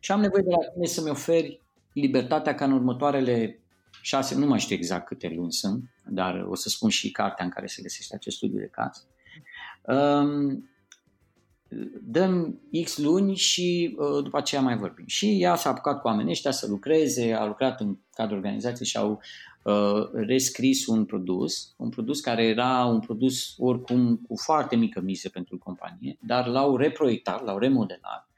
Și 0.00 0.12
am 0.12 0.20
nevoie 0.20 0.42
de 0.42 0.50
la 0.50 0.72
tine 0.72 0.86
să-mi 0.86 1.10
oferi 1.10 1.60
libertatea 1.92 2.54
ca 2.54 2.64
în 2.64 2.72
următoarele 2.72 3.60
șase, 4.02 4.34
nu 4.34 4.46
mai 4.46 4.58
știu 4.58 4.76
exact 4.76 5.06
câte 5.06 5.28
luni 5.28 5.52
sunt, 5.52 5.84
dar 6.06 6.46
o 6.48 6.54
să 6.54 6.68
spun 6.68 6.88
și 6.88 7.10
cartea 7.10 7.44
în 7.44 7.50
care 7.50 7.66
se 7.66 7.82
găsește 7.82 8.14
acest 8.14 8.36
studiu 8.36 8.58
de 8.58 8.70
caz, 8.72 9.06
um, 9.82 10.70
dăm 12.02 12.60
X 12.82 12.98
luni 12.98 13.36
și 13.36 13.96
uh, 13.98 14.22
după 14.22 14.36
aceea 14.36 14.60
mai 14.60 14.76
vorbim. 14.76 15.06
Și 15.06 15.42
ea 15.42 15.54
s-a 15.54 15.70
apucat 15.70 16.00
cu 16.00 16.06
oamenii 16.06 16.30
ăștia 16.30 16.50
să 16.50 16.66
lucreze, 16.66 17.32
a 17.32 17.46
lucrat 17.46 17.80
în 17.80 17.96
cadrul 18.14 18.36
organizației 18.36 18.86
și 18.86 18.96
au 18.96 19.20
uh, 19.62 20.10
rescris 20.12 20.86
un 20.86 21.04
produs, 21.04 21.74
un 21.76 21.88
produs 21.88 22.20
care 22.20 22.44
era 22.44 22.84
un 22.84 23.00
produs 23.00 23.54
oricum 23.58 24.16
cu 24.16 24.36
foarte 24.36 24.76
mică 24.76 25.00
miză 25.00 25.28
pentru 25.28 25.58
companie, 25.58 26.18
dar 26.20 26.46
l-au 26.46 26.76
reproiectat, 26.76 27.44
l-au 27.44 27.58
remodelat 27.58 28.28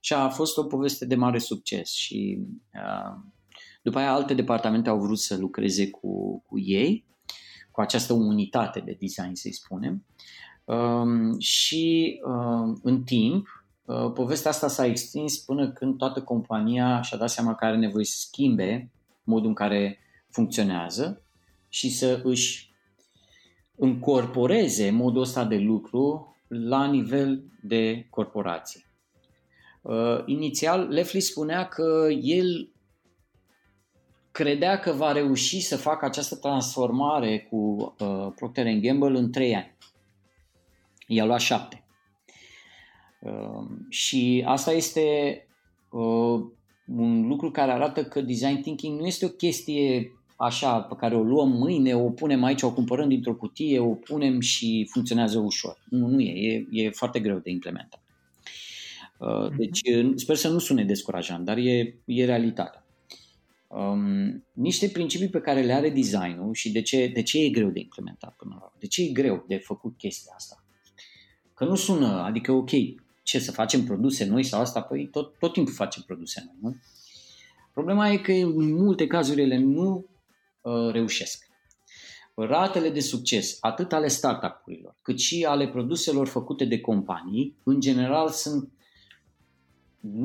și 0.00 0.12
a 0.12 0.28
fost 0.28 0.56
o 0.56 0.64
poveste 0.64 1.06
de 1.06 1.14
mare 1.14 1.38
succes 1.38 1.90
și 1.90 2.38
uh, 2.74 3.16
după 3.82 3.98
aia 3.98 4.12
alte 4.12 4.34
departamente 4.34 4.88
au 4.88 4.98
vrut 4.98 5.18
să 5.18 5.36
lucreze 5.36 5.90
cu, 5.90 6.42
cu 6.46 6.58
ei, 6.58 7.06
cu 7.70 7.80
această 7.80 8.12
unitate 8.12 8.80
de 8.80 8.96
design, 9.00 9.34
să-i 9.34 9.52
spunem, 9.52 10.04
Um, 10.68 11.38
și 11.38 12.20
uh, 12.24 12.76
în 12.82 13.02
timp, 13.02 13.46
uh, 13.84 14.12
povestea 14.14 14.50
asta 14.50 14.68
s-a 14.68 14.86
extins 14.86 15.38
până 15.38 15.72
când 15.72 15.98
toată 15.98 16.22
compania 16.22 17.00
și-a 17.00 17.16
dat 17.16 17.30
seama 17.30 17.54
că 17.54 17.64
are 17.64 17.76
nevoie 17.76 18.04
să 18.04 18.16
schimbe 18.18 18.90
modul 19.24 19.48
în 19.48 19.54
care 19.54 19.98
funcționează 20.30 21.22
și 21.68 21.90
să 21.90 22.20
își 22.24 22.72
încorporeze 23.76 24.90
modul 24.90 25.22
ăsta 25.22 25.44
de 25.44 25.56
lucru 25.56 26.36
la 26.48 26.86
nivel 26.86 27.44
de 27.62 28.06
corporație. 28.10 28.90
Uh, 29.82 30.22
inițial, 30.26 30.88
Lefli 30.88 31.20
spunea 31.20 31.68
că 31.68 32.08
el 32.22 32.72
credea 34.30 34.78
că 34.78 34.92
va 34.92 35.12
reuși 35.12 35.60
să 35.60 35.76
facă 35.76 36.04
această 36.04 36.36
transformare 36.36 37.46
cu 37.50 37.56
uh, 38.00 38.32
Procter 38.34 38.66
Gamble 38.80 39.18
în 39.18 39.30
trei 39.30 39.54
ani 39.54 39.76
i-a 41.08 41.24
luat 41.24 41.40
șapte. 41.40 41.84
Uh, 43.20 43.66
și 43.88 44.44
asta 44.46 44.72
este 44.72 45.02
uh, 45.90 46.40
un 46.86 47.26
lucru 47.26 47.50
care 47.50 47.70
arată 47.70 48.04
că 48.04 48.20
design 48.20 48.60
thinking 48.60 49.00
nu 49.00 49.06
este 49.06 49.24
o 49.24 49.28
chestie 49.28 50.12
așa 50.36 50.80
pe 50.80 50.94
care 50.94 51.16
o 51.16 51.22
luăm 51.22 51.48
mâine, 51.48 51.94
o 51.94 52.10
punem 52.10 52.44
aici, 52.44 52.62
o 52.62 52.72
cumpărăm 52.72 53.08
dintr-o 53.08 53.34
cutie, 53.34 53.78
o 53.78 53.94
punem 53.94 54.40
și 54.40 54.88
funcționează 54.90 55.38
ușor. 55.38 55.84
Nu, 55.90 56.06
nu 56.06 56.20
e, 56.20 56.54
e, 56.54 56.66
e 56.70 56.90
foarte 56.90 57.20
greu 57.20 57.38
de 57.38 57.50
implementat. 57.50 58.02
Uh, 59.18 59.56
deci 59.56 59.80
sper 60.14 60.36
să 60.36 60.48
nu 60.48 60.58
sune 60.58 60.84
descurajant, 60.84 61.44
dar 61.44 61.56
e, 61.56 61.94
e 62.04 62.24
realitatea. 62.24 62.82
Um, 63.68 64.44
niște 64.52 64.88
principii 64.88 65.28
pe 65.28 65.40
care 65.40 65.62
le 65.62 65.72
are 65.72 65.90
designul 65.90 66.54
și 66.54 66.72
de 66.72 66.82
ce, 66.82 67.10
de 67.14 67.22
ce 67.22 67.44
e 67.44 67.48
greu 67.48 67.70
de 67.70 67.80
implementat 67.80 68.34
până 68.36 68.50
la 68.50 68.64
urmă, 68.64 68.76
de 68.78 68.86
ce 68.86 69.02
e 69.02 69.12
greu 69.12 69.44
de 69.48 69.56
făcut 69.56 69.96
chestia 69.96 70.32
asta. 70.36 70.62
Că 71.58 71.64
nu 71.64 71.74
sună, 71.74 72.06
adică 72.06 72.52
ok, 72.52 72.70
ce 73.22 73.38
să 73.38 73.52
facem 73.52 73.84
produse 73.84 74.24
noi 74.24 74.42
sau 74.42 74.60
asta? 74.60 74.80
Păi 74.80 75.06
tot, 75.06 75.38
tot 75.38 75.52
timpul 75.52 75.72
facem 75.72 76.02
produse 76.06 76.42
noi, 76.46 76.54
nu? 76.60 76.76
Problema 77.72 78.08
e 78.08 78.16
că 78.16 78.32
în 78.32 78.72
multe 78.72 79.06
cazuri 79.06 79.40
ele 79.40 79.58
nu 79.58 80.06
uh, 80.60 80.90
reușesc. 80.90 81.46
Ratele 82.34 82.90
de 82.90 83.00
succes, 83.00 83.56
atât 83.60 83.92
ale 83.92 84.08
startup-urilor, 84.08 84.96
cât 85.02 85.18
și 85.18 85.44
ale 85.44 85.68
produselor 85.68 86.26
făcute 86.26 86.64
de 86.64 86.80
companii, 86.80 87.56
în 87.62 87.80
general 87.80 88.28
sunt 88.28 88.72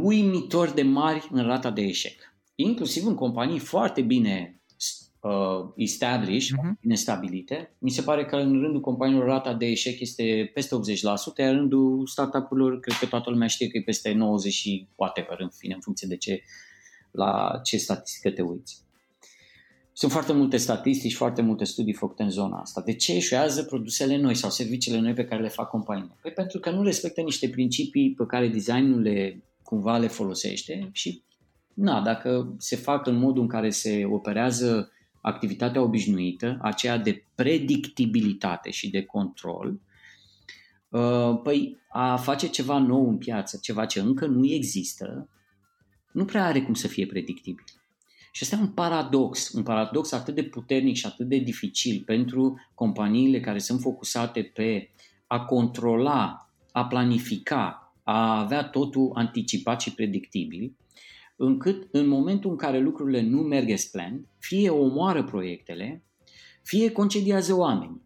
uimitor 0.01 0.69
de 0.69 0.81
mari 0.81 1.27
în 1.31 1.43
rata 1.43 1.71
de 1.71 1.81
eșec. 1.81 2.33
Inclusiv 2.55 3.05
în 3.05 3.15
companii 3.15 3.59
foarte 3.59 4.01
bine 4.01 4.61
uh, 5.23 5.71
established, 5.75 6.57
uh-huh. 6.57 6.79
bine 6.81 6.95
stabilite. 6.95 7.75
Mi 7.77 7.89
se 7.89 8.01
pare 8.01 8.25
că 8.25 8.35
în 8.35 8.61
rândul 8.61 8.81
companiilor 8.81 9.25
rata 9.25 9.53
de 9.53 9.65
eșec 9.65 9.99
este 9.99 10.51
peste 10.53 10.75
80%, 10.75 10.99
iar 11.37 11.51
în 11.51 11.57
rândul 11.57 12.07
startup-urilor 12.07 12.79
cred 12.79 12.97
că 12.97 13.05
toată 13.05 13.29
lumea 13.29 13.47
știe 13.47 13.67
că 13.67 13.77
e 13.77 13.81
peste 13.81 14.13
90 14.13 14.53
și 14.53 14.87
poate 14.95 15.25
în 15.37 15.49
fine, 15.49 15.73
în 15.73 15.79
funcție 15.79 16.07
de 16.07 16.17
ce, 16.17 16.41
la 17.11 17.59
ce 17.63 17.77
statistică 17.77 18.31
te 18.31 18.41
uiți. 18.41 18.81
Sunt 19.95 20.11
foarte 20.11 20.33
multe 20.33 20.57
statistici, 20.57 21.15
foarte 21.15 21.41
multe 21.41 21.63
studii 21.63 21.93
făcute 21.93 22.23
în 22.23 22.29
zona 22.29 22.59
asta. 22.59 22.81
De 22.81 22.95
ce 22.95 23.15
eșuează 23.15 23.63
produsele 23.63 24.17
noi 24.17 24.35
sau 24.35 24.49
serviciile 24.49 24.99
noi 24.99 25.13
pe 25.13 25.25
care 25.25 25.41
le 25.41 25.47
fac 25.47 25.69
companiile? 25.69 26.17
Păi 26.21 26.31
pentru 26.31 26.59
că 26.59 26.69
nu 26.69 26.83
respectă 26.83 27.21
niște 27.21 27.49
principii 27.49 28.13
pe 28.13 28.25
care 28.25 28.47
designul 28.47 29.01
le 29.01 29.43
cumva 29.63 29.97
le 29.97 30.07
folosește 30.07 30.89
și 30.91 31.23
na, 31.73 32.01
dacă 32.01 32.55
se 32.57 32.75
fac 32.75 33.07
în 33.07 33.15
modul 33.15 33.41
în 33.41 33.47
care 33.47 33.69
se 33.69 34.05
operează 34.11 34.91
activitatea 35.23 35.81
obișnuită, 35.81 36.57
aceea 36.61 36.97
de 36.97 37.23
predictibilitate 37.35 38.71
și 38.71 38.89
de 38.89 39.03
control, 39.03 39.79
uh, 40.89 41.39
păi 41.43 41.77
a 41.89 42.15
face 42.15 42.47
ceva 42.47 42.77
nou 42.77 43.09
în 43.09 43.17
piață, 43.17 43.59
ceva 43.61 43.85
ce 43.85 43.99
încă 43.99 44.25
nu 44.25 44.45
există, 44.45 45.29
nu 46.11 46.25
prea 46.25 46.45
are 46.45 46.61
cum 46.61 46.73
să 46.73 46.87
fie 46.87 47.05
predictibil. 47.05 47.63
Și 48.31 48.43
asta 48.43 48.55
e 48.55 48.59
un 48.59 48.71
paradox, 48.71 49.49
un 49.49 49.63
paradox 49.63 50.11
atât 50.11 50.35
de 50.35 50.43
puternic 50.43 50.95
și 50.95 51.05
atât 51.05 51.27
de 51.27 51.37
dificil 51.37 52.03
pentru 52.05 52.59
companiile 52.73 53.39
care 53.39 53.59
sunt 53.59 53.79
focusate 53.79 54.41
pe 54.41 54.89
a 55.27 55.45
controla, 55.45 56.49
a 56.71 56.85
planifica, 56.85 57.93
a 58.03 58.39
avea 58.39 58.63
totul 58.63 59.11
anticipat 59.13 59.81
și 59.81 59.93
predictibil, 59.93 60.75
încât 61.45 61.87
în 61.91 62.07
momentul 62.07 62.49
în 62.49 62.57
care 62.57 62.79
lucrurile 62.79 63.21
nu 63.21 63.41
merg 63.41 63.77
splend, 63.77 64.25
fie 64.39 64.69
omoară 64.69 65.23
proiectele, 65.23 66.03
fie 66.63 66.91
concediază 66.91 67.55
oameni. 67.55 68.01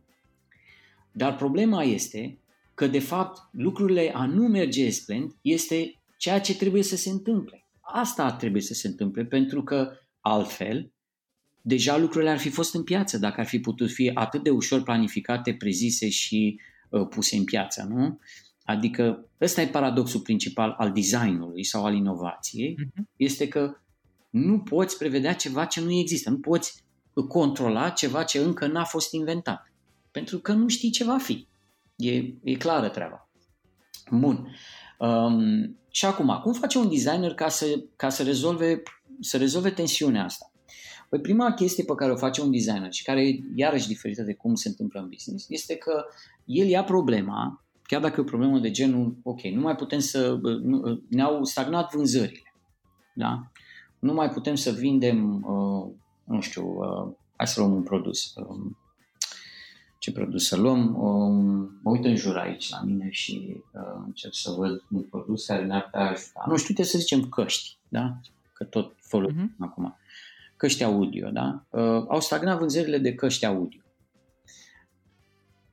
Dar 1.11 1.35
problema 1.35 1.83
este 1.83 2.39
că, 2.73 2.87
de 2.87 2.99
fapt, 2.99 3.49
lucrurile 3.51 4.11
a 4.13 4.25
nu 4.25 4.47
merge 4.47 4.89
splend 4.89 5.31
este 5.41 6.01
ceea 6.17 6.41
ce 6.41 6.55
trebuie 6.55 6.83
să 6.83 6.95
se 6.95 7.09
întâmple. 7.09 7.67
Asta 7.81 8.31
trebuie 8.31 8.61
să 8.61 8.73
se 8.73 8.87
întâmple, 8.87 9.25
pentru 9.25 9.63
că 9.63 9.91
altfel, 10.21 10.91
deja 11.61 11.97
lucrurile 11.97 12.29
ar 12.29 12.37
fi 12.37 12.49
fost 12.49 12.75
în 12.75 12.83
piață, 12.83 13.17
dacă 13.17 13.39
ar 13.39 13.45
fi 13.45 13.59
putut 13.59 13.91
fi 13.91 14.11
atât 14.13 14.43
de 14.43 14.49
ușor 14.49 14.83
planificate, 14.83 15.53
prezise 15.53 16.09
și 16.09 16.59
uh, 16.89 17.07
puse 17.07 17.37
în 17.37 17.43
piață, 17.43 17.87
nu? 17.89 18.05
Uh, 18.05 18.46
Adică 18.67 19.29
ăsta 19.41 19.61
e 19.61 19.67
paradoxul 19.67 20.19
principal 20.19 20.75
al 20.77 20.91
designului 20.91 21.63
sau 21.63 21.85
al 21.85 21.93
inovației, 21.93 22.75
uh-huh. 22.75 23.03
este 23.15 23.47
că 23.47 23.77
nu 24.29 24.59
poți 24.59 24.97
prevedea 24.97 25.33
ceva 25.33 25.65
ce 25.65 25.81
nu 25.81 25.91
există, 25.91 26.29
nu 26.29 26.39
poți 26.39 26.83
controla 27.27 27.89
ceva 27.89 28.23
ce 28.23 28.39
încă 28.39 28.67
n-a 28.67 28.83
fost 28.83 29.13
inventat, 29.13 29.71
pentru 30.11 30.37
că 30.39 30.51
nu 30.51 30.67
știi 30.67 30.89
ce 30.89 31.03
va 31.03 31.17
fi. 31.17 31.47
E, 31.95 32.15
e 32.43 32.53
clară 32.57 32.89
treaba. 32.89 33.29
Bun. 34.11 34.55
Um, 34.99 35.77
și 35.89 36.05
acum, 36.05 36.39
cum 36.43 36.53
face 36.53 36.77
un 36.77 36.89
designer 36.89 37.33
ca 37.33 37.49
să, 37.49 37.65
ca 37.95 38.09
să, 38.09 38.23
rezolve, 38.23 38.81
să 39.19 39.37
rezolve 39.37 39.69
tensiunea 39.69 40.23
asta? 40.23 40.51
Păi 41.09 41.19
prima 41.19 41.53
chestie 41.53 41.83
pe 41.83 41.95
care 41.95 42.11
o 42.11 42.15
face 42.15 42.41
un 42.41 42.51
designer 42.51 42.91
și 42.91 43.03
care 43.03 43.27
e 43.27 43.39
iarăși 43.55 43.87
diferită 43.87 44.21
de 44.21 44.33
cum 44.33 44.55
se 44.55 44.67
întâmplă 44.67 44.99
în 44.99 45.09
business 45.09 45.45
este 45.49 45.75
că 45.75 46.05
el 46.45 46.67
ia 46.67 46.83
problema 46.83 47.66
chiar 47.87 48.01
dacă 48.01 48.15
e 48.17 48.23
o 48.23 48.25
problemă 48.25 48.59
de 48.59 48.71
genul, 48.71 49.17
ok, 49.23 49.41
nu 49.41 49.61
mai 49.61 49.75
putem 49.75 49.99
să, 49.99 50.39
nu, 50.61 51.01
ne-au 51.09 51.43
stagnat 51.43 51.93
vânzările. 51.93 52.53
Da? 53.13 53.51
Nu 53.99 54.13
mai 54.13 54.29
putem 54.29 54.55
să 54.55 54.71
vindem, 54.71 55.43
uh, 55.43 55.93
nu 56.23 56.41
știu, 56.41 56.65
uh, 56.65 57.13
hai 57.35 57.47
să 57.47 57.59
luăm 57.59 57.73
un 57.73 57.83
produs. 57.83 58.35
Uh, 58.35 58.71
ce 59.97 60.11
produs 60.11 60.47
să 60.47 60.55
luăm? 60.55 60.95
Uh, 60.95 61.69
mă 61.81 61.91
uit 61.91 62.05
în 62.05 62.15
jur 62.15 62.37
aici 62.37 62.69
la 62.69 62.81
mine 62.85 63.07
și 63.09 63.63
uh, 63.73 64.03
încerc 64.05 64.33
să 64.35 64.51
văd 64.51 64.83
un 64.91 65.01
produs 65.01 65.45
care 65.45 65.65
ne-ar 65.65 65.83
putea 65.83 66.09
ajuta. 66.09 66.43
Nu 66.47 66.55
știu, 66.55 66.73
trebuie 66.73 66.85
să 66.85 66.97
zicem 66.97 67.29
căști, 67.29 67.77
da? 67.87 68.19
Că 68.53 68.63
tot 68.63 68.95
folosim 68.99 69.53
uh-huh. 69.53 69.59
acum. 69.59 69.97
Căști 70.57 70.83
audio, 70.83 71.29
da? 71.29 71.63
Uh, 71.69 72.05
au 72.07 72.19
stagnat 72.19 72.57
vânzările 72.57 72.97
de 72.97 73.15
căști 73.15 73.45
audio 73.45 73.81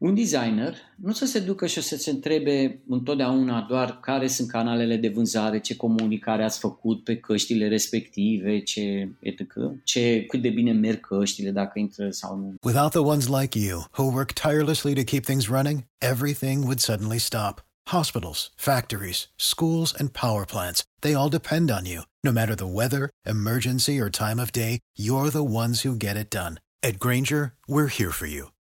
un 0.04 0.14
designer 0.14 0.74
nu 0.96 1.12
să 1.12 1.26
se 1.26 1.38
ducă 1.38 1.66
și 1.66 1.80
să 1.80 1.96
se 1.96 2.10
întrebe 2.10 2.82
întotdeauna 2.88 3.66
doar 3.68 4.00
care 4.00 4.26
sunt 4.26 4.48
canalele 4.48 4.96
de 4.96 5.08
vânzare, 5.08 5.60
ce 5.60 5.76
comunicare 5.76 6.44
ați 6.44 6.58
făcut 6.58 7.04
pe 7.04 7.16
căștile 7.16 7.68
respective, 7.68 8.58
ce 8.58 9.08
etc., 9.20 9.40
ce, 9.84 10.24
cât 10.28 10.42
de 10.42 10.48
bine 10.48 10.72
merg 10.72 11.00
căștile, 11.00 11.50
dacă 11.50 11.78
intră 11.78 12.10
sau 12.10 12.36
nu. 12.36 12.54
Without 12.62 12.90
the 12.90 13.00
ones 13.00 13.28
like 13.28 13.58
you, 13.58 13.84
who 13.98 14.12
work 14.12 14.32
tirelessly 14.32 14.94
to 14.94 15.02
keep 15.02 15.24
things 15.24 15.48
running, 15.48 15.84
everything 15.98 16.62
would 16.62 16.80
suddenly 16.80 17.18
stop. 17.18 17.62
Hospitals, 17.86 18.50
factories, 18.56 19.28
schools, 19.36 19.94
and 19.98 20.08
power 20.12 20.44
plants, 20.44 20.82
they 21.00 21.14
all 21.14 21.30
depend 21.30 21.70
on 21.70 21.84
you. 21.86 22.00
No 22.22 22.32
matter 22.32 22.54
the 22.54 22.74
weather, 22.80 23.10
emergency, 23.24 24.00
or 24.00 24.10
time 24.10 24.38
of 24.42 24.50
day, 24.50 24.78
you're 24.96 25.30
the 25.30 25.50
ones 25.62 25.82
who 25.84 25.94
get 25.96 26.16
it 26.16 26.30
done. 26.30 26.54
At 26.82 26.98
Granger, 26.98 27.52
we're 27.66 27.94
here 27.98 28.10
for 28.10 28.26
you 28.26 28.53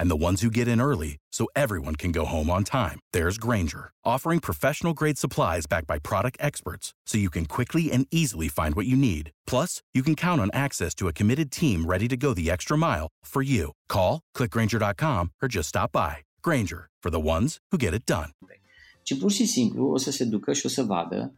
and 0.00 0.10
the 0.10 0.24
ones 0.28 0.40
who 0.40 0.50
get 0.50 0.66
in 0.66 0.80
early 0.80 1.18
so 1.30 1.46
everyone 1.54 1.94
can 1.94 2.10
go 2.10 2.24
home 2.24 2.50
on 2.50 2.64
time, 2.64 2.98
there's 3.12 3.38
Granger, 3.38 3.92
offering 4.04 4.40
professional 4.40 4.94
grade 4.94 5.18
supplies 5.18 5.66
backed 5.66 5.86
by 5.86 5.98
product 5.98 6.36
experts 6.40 6.94
so 7.06 7.18
you 7.18 7.30
can 7.30 7.44
quickly 7.44 7.92
and 7.92 8.06
easily 8.10 8.48
find 8.48 8.74
what 8.74 8.86
you 8.86 8.96
need. 8.96 9.30
Plus, 9.46 9.82
you 9.94 10.02
can 10.02 10.14
count 10.16 10.40
on 10.40 10.50
access 10.52 10.94
to 10.94 11.06
a 11.06 11.12
committed 11.12 11.52
team 11.52 11.84
ready 11.84 12.08
to 12.08 12.16
go 12.16 12.34
the 12.34 12.50
extra 12.50 12.76
mile 12.76 13.08
for 13.22 13.42
you. 13.42 13.72
Call, 13.88 14.20
clickgranger.com, 14.36 15.30
or 15.42 15.48
just 15.48 15.68
stop 15.68 15.92
by. 15.92 16.16
Granger, 16.42 16.88
for 17.02 17.10
the 17.10 17.20
ones 17.20 17.58
who 17.70 17.78
get 17.78 17.94
it 17.94 18.06
done. 18.06 18.30
Ci 19.02 19.18
pur 19.18 19.30
și 19.30 19.46
simplu 19.46 19.90
o 19.90 19.96
să 19.96 20.10
se 20.10 20.24
ducă 20.24 20.52
și 20.52 20.66
o 20.66 20.68
să 20.68 20.82
vadă 20.82 21.34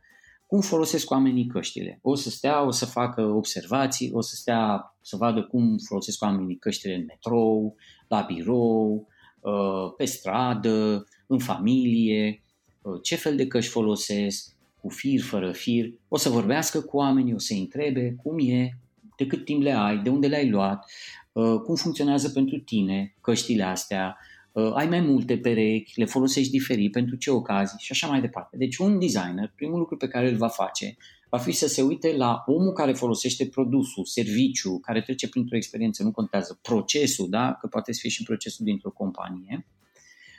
cum 0.53 0.61
folosesc 0.61 1.11
oamenii 1.11 1.47
căștile. 1.47 1.99
O 2.03 2.15
să 2.15 2.31
stea, 2.31 2.67
o 2.67 2.71
să 2.71 2.87
facă 2.87 3.23
observații, 3.23 4.11
o 4.13 4.21
să 4.21 4.35
stea 4.35 4.95
să 5.01 5.17
vadă 5.17 5.43
cum 5.43 5.77
folosesc 5.87 6.23
oamenii 6.23 6.57
căștile 6.57 6.95
în 6.95 7.05
metrou, 7.05 7.75
la 8.13 8.21
birou, 8.21 9.09
uh, 9.41 9.95
pe 9.97 10.05
stradă, 10.05 11.07
în 11.27 11.39
familie, 11.39 12.43
uh, 12.83 12.99
ce 13.03 13.17
fel 13.17 13.37
de 13.37 13.47
căști 13.47 13.71
folosesc, 13.71 14.57
cu 14.81 14.89
fir, 14.89 15.21
fără 15.21 15.53
fir. 15.53 15.93
O 16.09 16.17
să 16.17 16.29
vorbească 16.29 16.81
cu 16.81 16.97
oamenii, 16.97 17.35
o 17.35 17.39
să 17.39 17.55
întrebe 17.55 18.15
cum 18.23 18.39
e, 18.39 18.79
de 19.17 19.27
cât 19.27 19.45
timp 19.45 19.63
le 19.63 19.73
ai, 19.73 19.99
de 19.99 20.09
unde 20.09 20.27
le-ai 20.27 20.49
luat, 20.49 20.91
uh, 21.33 21.61
cum 21.65 21.75
funcționează 21.75 22.29
pentru 22.29 22.59
tine 22.59 23.15
căștile 23.21 23.63
astea, 23.63 24.17
uh, 24.19 24.32
ai 24.75 24.87
mai 24.89 25.01
multe 25.01 25.39
perechi, 25.39 25.99
le 25.99 26.05
folosești 26.05 26.51
diferit, 26.51 26.93
pentru 26.93 27.17
ce 27.17 27.31
ocazii 27.31 27.79
și 27.79 27.93
așa 27.93 28.07
mai 28.07 28.21
departe. 28.21 28.57
Deci 28.57 28.77
un 28.77 28.99
designer, 28.99 29.53
primul 29.55 29.79
lucru 29.79 29.97
pe 29.97 30.09
care 30.09 30.29
îl 30.29 30.37
va 30.37 30.49
face 30.49 30.97
va 31.33 31.39
fi 31.39 31.53
să 31.53 31.69
se 31.69 31.83
uite 31.83 32.17
la 32.17 32.43
omul 32.47 32.73
care 32.73 32.93
folosește 32.93 33.47
produsul, 33.47 34.05
serviciu, 34.05 34.79
care 34.79 35.03
trece 35.03 35.29
printr-o 35.29 35.57
experiență, 35.57 36.03
nu 36.03 36.11
contează 36.11 36.59
procesul, 36.63 37.29
da? 37.29 37.57
că 37.61 37.67
poate 37.67 37.93
să 37.93 37.99
fie 38.01 38.11
și 38.11 38.23
procesul 38.23 38.65
dintr-o 38.65 38.91
companie, 38.91 39.67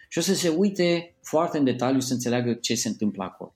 și 0.10 0.17
o 0.17 0.22
să 0.22 0.34
se 0.34 0.50
uite 0.50 1.15
foarte 1.22 1.58
în 1.58 1.63
detaliu 1.63 2.00
să 2.00 2.13
înțeleagă 2.13 2.53
ce 2.53 2.75
se 2.75 2.88
întâmplă 2.88 3.24
acolo. 3.24 3.55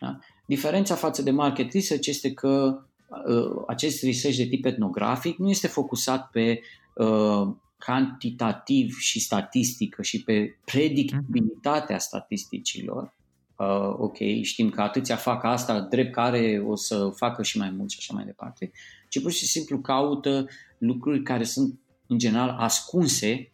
Da? 0.00 0.18
Diferența 0.46 0.94
față 0.94 1.22
de 1.22 1.30
market 1.30 1.72
research 1.72 2.06
este 2.06 2.32
că 2.32 2.82
uh, 3.08 3.62
acest 3.66 4.02
research 4.02 4.38
de 4.38 4.46
tip 4.46 4.64
etnografic 4.64 5.38
nu 5.38 5.50
este 5.50 5.66
focusat 5.66 6.30
pe 6.30 6.60
uh, 6.94 7.48
cantitativ 7.78 8.96
și 8.98 9.20
statistică 9.20 10.02
și 10.02 10.22
pe 10.22 10.58
predictibilitatea 10.64 11.98
statisticilor. 11.98 13.14
Uh, 13.58 13.94
ok, 13.96 14.16
știm 14.42 14.70
că 14.70 14.80
atâția 14.80 15.16
fac 15.16 15.44
asta, 15.44 15.80
drept 15.80 16.12
care 16.12 16.62
o 16.66 16.76
să 16.76 17.10
facă 17.16 17.42
și 17.42 17.58
mai 17.58 17.70
mult 17.70 17.90
și 17.90 17.96
așa 18.00 18.14
mai 18.14 18.24
departe, 18.24 18.72
ci 19.08 19.22
pur 19.22 19.32
și 19.32 19.46
simplu 19.46 19.80
caută 19.80 20.46
lucruri 20.78 21.22
care 21.22 21.44
sunt 21.44 21.78
în 22.06 22.18
general 22.18 22.48
ascunse 22.48 23.52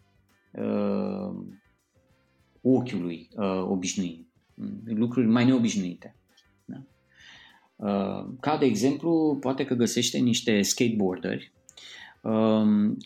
uh, 0.53 1.37
ochiului 2.61 3.29
uh, 3.37 3.63
obișnuit, 3.69 4.27
lucruri 4.85 5.27
mai 5.27 5.45
neobișnuite. 5.45 6.17
Da? 6.65 6.83
Uh, 7.77 8.35
ca 8.41 8.57
de 8.57 8.65
exemplu, 8.65 9.37
poate 9.41 9.65
că 9.65 9.75
găsește 9.75 10.19
niște 10.19 10.63
skateboarderi 10.63 11.53
Um, 11.53 11.60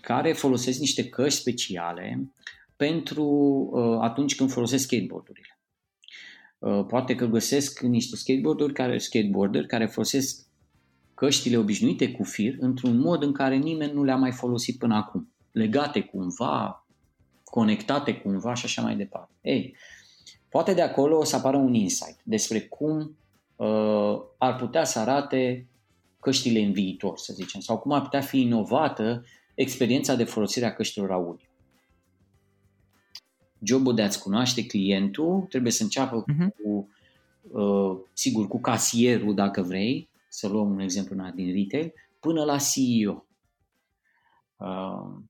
care 0.01 0.33
folosesc 0.33 0.79
niște 0.79 1.09
căști 1.09 1.41
speciale 1.41 2.33
pentru 2.77 3.25
uh, 3.25 3.99
atunci 4.01 4.37
când 4.37 4.51
folosesc 4.51 4.85
skateboardurile. 4.85 5.59
Uh, 6.59 6.85
poate 6.87 7.15
că 7.15 7.27
găsesc 7.27 7.81
niște 7.81 8.17
skateboarduri 8.17 8.73
care, 8.73 8.99
skateboarder 8.99 9.67
care 9.67 9.87
folosesc 9.87 10.47
căștile 11.15 11.57
obișnuite 11.57 12.11
cu 12.11 12.23
fir 12.23 12.55
într-un 12.59 12.99
mod 12.99 13.23
în 13.23 13.33
care 13.33 13.57
nimeni 13.57 13.93
nu 13.93 14.05
le-a 14.05 14.17
mai 14.17 14.33
folosit 14.33 14.79
până 14.79 14.95
acum. 14.95 15.33
Legate 15.51 16.01
cumva, 16.01 16.87
conectate 17.45 18.15
cumva 18.15 18.55
și 18.55 18.65
așa 18.65 18.83
mai 18.83 18.97
departe. 18.97 19.33
Ei, 19.41 19.77
poate 20.49 20.75
de 20.75 20.83
acolo 20.83 21.19
o 21.19 21.25
să 21.25 21.37
apară 21.37 21.57
un 21.57 21.75
insight 21.75 22.21
despre 22.23 22.61
cum 22.61 23.17
uh, 23.57 24.21
ar 24.39 24.57
putea 24.57 24.85
să 24.85 24.99
arate 24.99 25.69
căștile 26.25 26.61
în 26.61 26.73
viitor, 26.73 27.19
să 27.19 27.33
zicem, 27.33 27.61
sau 27.61 27.79
cum 27.79 27.93
ar 27.93 28.03
putea 28.03 28.21
fi 28.21 28.41
inovată 28.41 29.25
experiența 29.55 30.15
de 30.15 30.25
folosire 30.25 30.67
a 30.67 30.75
căștilor 30.75 31.11
audio. 31.11 31.47
Jobul 33.63 33.95
de 33.95 34.03
a-ți 34.03 34.23
cunoaște 34.23 34.67
clientul 34.67 35.47
trebuie 35.49 35.73
să 35.73 35.83
înceapă 35.83 36.25
uh-huh. 36.25 36.49
cu, 36.63 36.89
uh, 37.59 37.99
sigur, 38.13 38.49
cu 38.49 38.61
casierul, 38.61 39.35
dacă 39.35 39.63
vrei, 39.63 40.09
să 40.29 40.49
luăm 40.49 40.71
un 40.71 40.79
exemplu 40.79 41.17
din 41.35 41.55
retail, 41.55 41.93
până 42.21 42.45
la 42.45 42.57
CEO. 42.57 43.27
Uh, 44.57 45.23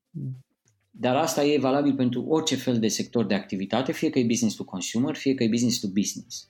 dar 0.90 1.16
asta 1.16 1.44
e 1.44 1.59
valabil 1.59 1.94
pentru 1.94 2.24
orice 2.28 2.57
fel 2.57 2.78
de 2.78 2.88
sector 2.88 3.24
de 3.26 3.35
activitate, 3.35 3.92
fie 3.92 4.11
că 4.11 4.18
e 4.18 4.24
business 4.26 4.57
to 4.57 4.64
consumer, 4.64 5.14
fie 5.14 5.35
că 5.35 5.42
e 5.42 5.48
business 5.48 5.80
to 5.80 5.88
business. 5.88 6.48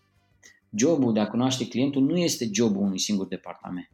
Jobul 0.76 1.12
de 1.12 1.20
a 1.20 1.26
cunoaște 1.28 1.68
clientul 1.68 2.02
nu 2.02 2.16
este 2.16 2.48
jobul 2.52 2.83
unui 2.83 2.98
singur 2.98 3.26
departament. 3.26 3.90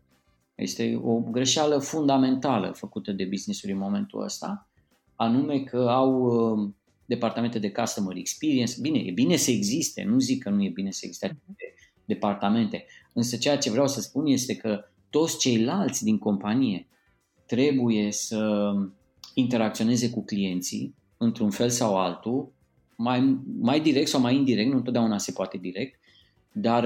Este 0.61 1.01
o 1.05 1.21
greșeală 1.21 1.79
fundamentală 1.79 2.73
făcută 2.77 3.13
de 3.13 3.25
business-uri 3.25 3.73
în 3.73 3.79
momentul 3.79 4.23
ăsta, 4.23 4.69
anume 5.17 5.61
că 5.61 5.77
au 5.77 6.23
uh, 6.23 6.71
departamente 7.05 7.59
de 7.59 7.71
customer 7.71 8.17
experience. 8.17 8.75
Bine, 8.81 8.99
e 8.99 9.11
bine 9.11 9.37
să 9.37 9.51
existe, 9.51 10.03
nu 10.03 10.19
zic 10.19 10.43
că 10.43 10.51
nu 10.51 10.63
e 10.63 10.69
bine 10.69 10.91
să 10.91 11.01
existe 11.03 11.39
departamente, 12.05 12.87
însă 13.13 13.37
ceea 13.37 13.59
ce 13.59 13.71
vreau 13.71 13.89
să 13.89 14.01
spun 14.01 14.27
este 14.27 14.57
că 14.57 14.85
toți 15.11 15.39
ceilalți 15.39 16.05
din 16.05 16.19
companie 16.19 16.89
trebuie 17.47 18.13
să 18.13 18.73
interacționeze 19.35 20.11
cu 20.11 20.25
clienții 20.25 20.95
într-un 21.17 21.51
fel 21.51 21.71
sau 21.71 21.97
altul, 21.97 22.53
mai, 22.97 23.41
mai 23.61 23.81
direct 23.81 24.09
sau 24.09 24.21
mai 24.21 24.37
indirect, 24.37 24.71
nu 24.71 24.77
întotdeauna 24.77 25.19
se 25.19 25.33
poate 25.33 25.59
direct, 25.59 26.00
dar 26.53 26.85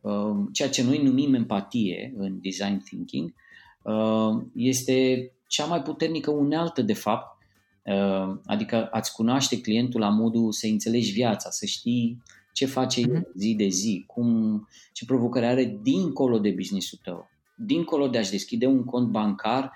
uh, 0.00 0.36
ceea 0.52 0.68
ce 0.68 0.82
noi 0.82 1.02
numim 1.02 1.34
empatie 1.34 2.14
în 2.16 2.38
design 2.42 2.78
thinking 2.78 3.34
uh, 3.82 4.42
este 4.54 5.30
cea 5.46 5.64
mai 5.64 5.82
puternică 5.82 6.30
unealtă 6.30 6.82
de 6.82 6.92
fapt, 6.92 7.38
uh, 7.82 8.36
adică 8.46 8.88
ați 8.92 9.12
cunoaște 9.12 9.60
clientul 9.60 10.00
la 10.00 10.08
modul 10.08 10.52
să 10.52 10.66
înțelegi 10.66 11.12
viața, 11.12 11.50
să 11.50 11.66
știi 11.66 12.22
ce 12.52 12.66
face 12.66 13.00
el 13.00 13.10
mhm. 13.10 13.32
zi 13.38 13.54
de 13.54 13.68
zi, 13.68 14.04
cum, 14.06 14.68
ce 14.92 15.04
provocări 15.04 15.46
are 15.46 15.78
dincolo 15.82 16.38
de 16.38 16.50
businessul 16.50 16.98
tău, 17.02 17.28
dincolo 17.54 18.08
de 18.08 18.18
a-și 18.18 18.30
deschide 18.30 18.66
un 18.66 18.84
cont 18.84 19.08
bancar, 19.08 19.72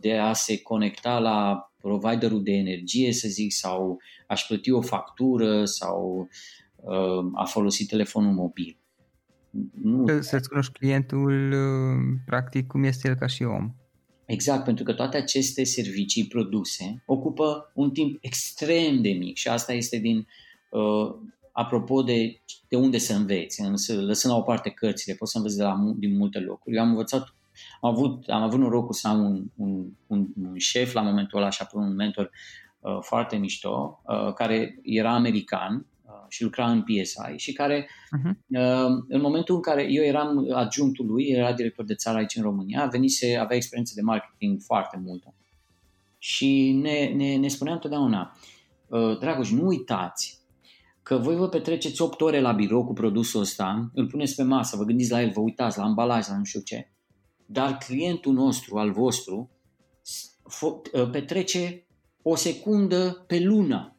de 0.00 0.18
a 0.18 0.32
se 0.32 0.62
conecta 0.62 1.18
la 1.18 1.70
providerul 1.80 2.42
de 2.42 2.52
energie, 2.52 3.12
să 3.12 3.28
zic, 3.28 3.52
sau 3.52 3.98
a-și 4.26 4.46
plăti 4.46 4.70
o 4.70 4.80
factură 4.80 5.64
sau 5.64 6.28
Uh, 6.28 6.28
a 7.34 7.44
folosit 7.44 7.88
telefonul 7.88 8.32
mobil. 8.32 8.76
Nu. 9.82 10.20
Să-ți 10.20 10.48
cunoști 10.48 10.72
clientul 10.72 11.52
uh, 11.52 12.20
practic 12.26 12.66
cum 12.66 12.84
este 12.84 13.08
el 13.08 13.14
ca 13.14 13.26
și 13.26 13.42
om. 13.42 13.74
Exact, 14.26 14.64
pentru 14.64 14.84
că 14.84 14.92
toate 14.92 15.16
aceste 15.16 15.64
servicii 15.64 16.26
produse 16.26 17.02
ocupă 17.06 17.70
un 17.74 17.90
timp 17.90 18.18
extrem 18.20 19.02
de 19.02 19.10
mic 19.10 19.36
și 19.36 19.48
asta 19.48 19.72
este 19.72 19.98
din, 19.98 20.26
uh, 20.70 21.14
apropo 21.52 22.02
de, 22.02 22.42
de 22.68 22.76
unde 22.76 22.98
să 22.98 23.14
înveți, 23.14 23.60
însă 23.60 24.00
lăsând 24.00 24.32
la 24.32 24.38
o 24.38 24.42
parte 24.42 24.70
cărțile, 24.70 25.14
poți 25.14 25.30
să 25.32 25.36
înveți 25.36 25.56
de 25.56 25.62
la, 25.62 25.94
din 25.96 26.16
multe 26.16 26.38
locuri. 26.38 26.76
Eu 26.76 26.82
am 26.82 26.88
învățat 26.88 27.34
Am 27.80 27.90
avut, 27.90 28.28
am 28.28 28.42
avut 28.42 28.58
norocul 28.58 28.92
să 28.92 29.08
am 29.08 29.24
un, 29.24 29.44
un, 29.56 29.86
un, 30.06 30.26
un 30.42 30.58
șef 30.58 30.92
la 30.92 31.00
momentul 31.02 31.38
ăla 31.38 31.50
și 31.50 31.62
apoi 31.62 31.82
un 31.82 31.94
mentor 31.94 32.30
uh, 32.80 32.98
foarte 33.00 33.36
mișto, 33.36 34.02
uh, 34.04 34.32
care 34.32 34.78
era 34.82 35.14
american 35.14 35.74
uh, 35.74 35.91
și 36.28 36.42
lucra 36.42 36.70
în 36.70 36.82
PSI 36.82 37.36
și 37.36 37.52
care 37.52 37.84
uh-huh. 37.84 38.30
uh, 38.48 39.02
în 39.08 39.20
momentul 39.20 39.54
în 39.54 39.60
care 39.60 39.86
eu 39.90 40.04
eram 40.04 40.48
adjunctul 40.54 41.06
lui, 41.06 41.24
era 41.24 41.52
director 41.52 41.84
de 41.84 41.94
țară 41.94 42.18
aici 42.18 42.36
în 42.36 42.42
România, 42.42 42.86
venise, 42.86 43.36
avea 43.36 43.56
experiență 43.56 43.92
de 43.96 44.02
marketing 44.02 44.60
foarte 44.60 45.00
multă. 45.04 45.34
Și 46.18 46.78
ne, 46.82 47.12
ne, 47.16 47.36
ne 47.36 47.48
spunea 47.48 47.72
întotdeauna, 47.72 48.36
uh, 48.88 49.18
Dragoș, 49.18 49.50
nu 49.50 49.66
uitați 49.66 50.40
că 51.02 51.16
voi 51.16 51.36
vă 51.36 51.48
petreceți 51.48 52.02
8 52.02 52.20
ore 52.20 52.40
la 52.40 52.52
birou 52.52 52.84
cu 52.84 52.92
produsul 52.92 53.40
ăsta, 53.40 53.90
îl 53.94 54.06
puneți 54.06 54.34
pe 54.34 54.42
masă, 54.42 54.76
vă 54.76 54.84
gândiți 54.84 55.10
la 55.10 55.22
el, 55.22 55.30
vă 55.30 55.40
uitați 55.40 55.78
la 55.78 55.84
ambalaj, 55.84 56.28
la 56.28 56.36
nu 56.36 56.44
știu 56.44 56.60
ce, 56.60 56.92
dar 57.46 57.76
clientul 57.76 58.32
nostru, 58.32 58.76
al 58.76 58.92
vostru, 58.92 59.50
ă, 60.94 61.06
petrece 61.06 61.86
o 62.22 62.34
secundă 62.34 63.24
pe 63.26 63.40
lună 63.40 63.96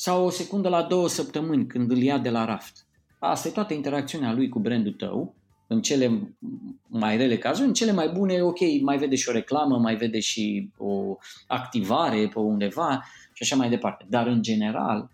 sau 0.00 0.24
o 0.24 0.30
secundă 0.30 0.68
la 0.68 0.82
două 0.82 1.08
săptămâni 1.08 1.66
când 1.66 1.90
îl 1.90 1.96
ia 1.96 2.18
de 2.18 2.30
la 2.30 2.44
raft. 2.44 2.86
Asta 3.18 3.48
e 3.48 3.50
toată 3.50 3.74
interacțiunea 3.74 4.32
lui 4.32 4.48
cu 4.48 4.58
brandul 4.58 4.92
tău, 4.92 5.34
în 5.66 5.82
cele 5.82 6.36
mai 6.88 7.16
rele 7.16 7.38
cazuri, 7.38 7.66
în 7.66 7.72
cele 7.72 7.92
mai 7.92 8.08
bune, 8.08 8.42
ok, 8.42 8.58
mai 8.82 8.98
vede 8.98 9.16
și 9.16 9.28
o 9.28 9.32
reclamă, 9.32 9.78
mai 9.78 9.96
vede 9.96 10.20
și 10.20 10.70
o 10.76 11.16
activare 11.46 12.28
pe 12.32 12.38
undeva 12.38 13.04
și 13.32 13.42
așa 13.42 13.56
mai 13.56 13.68
departe. 13.68 14.06
Dar 14.08 14.26
în 14.26 14.42
general, 14.42 15.10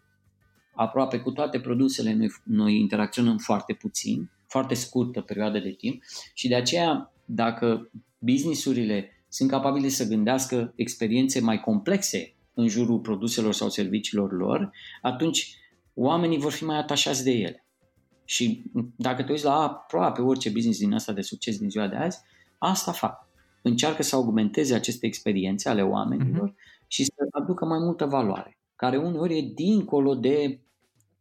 aproape 0.74 1.18
cu 1.18 1.30
toate 1.30 1.60
produsele 1.60 2.14
noi, 2.14 2.30
noi 2.42 2.78
interacționăm 2.78 3.38
foarte 3.38 3.72
puțin, 3.72 4.30
foarte 4.46 4.74
scurtă 4.74 5.20
perioadă 5.20 5.58
de 5.58 5.70
timp 5.70 6.02
și 6.34 6.48
de 6.48 6.54
aceea 6.54 7.12
dacă 7.24 7.90
businessurile 8.18 9.24
sunt 9.28 9.50
capabile 9.50 9.88
să 9.88 10.06
gândească 10.06 10.72
experiențe 10.76 11.40
mai 11.40 11.60
complexe 11.60 12.33
în 12.54 12.68
jurul 12.68 12.98
produselor 12.98 13.52
sau 13.52 13.68
serviciilor 13.68 14.32
lor, 14.32 14.70
atunci 15.02 15.56
oamenii 15.94 16.38
vor 16.38 16.52
fi 16.52 16.64
mai 16.64 16.78
atașați 16.78 17.24
de 17.24 17.30
ele. 17.30 17.66
Și 18.24 18.70
dacă 18.96 19.22
te 19.22 19.32
uiți 19.32 19.44
la 19.44 19.54
aproape 19.54 20.22
orice 20.22 20.50
business 20.50 20.78
din 20.78 20.92
asta 20.92 21.12
de 21.12 21.20
succes 21.20 21.58
din 21.58 21.70
ziua 21.70 21.88
de 21.88 21.96
azi, 21.96 22.18
asta 22.58 22.92
fac. 22.92 23.28
Încearcă 23.62 24.02
să 24.02 24.16
augmenteze 24.16 24.74
aceste 24.74 25.06
experiențe 25.06 25.68
ale 25.68 25.82
oamenilor 25.82 26.50
uh-huh. 26.50 26.86
și 26.86 27.04
să 27.04 27.12
aducă 27.30 27.64
mai 27.64 27.78
multă 27.78 28.04
valoare, 28.04 28.58
care 28.76 28.96
uneori 28.96 29.38
e 29.38 29.52
dincolo 29.54 30.14
de 30.14 30.60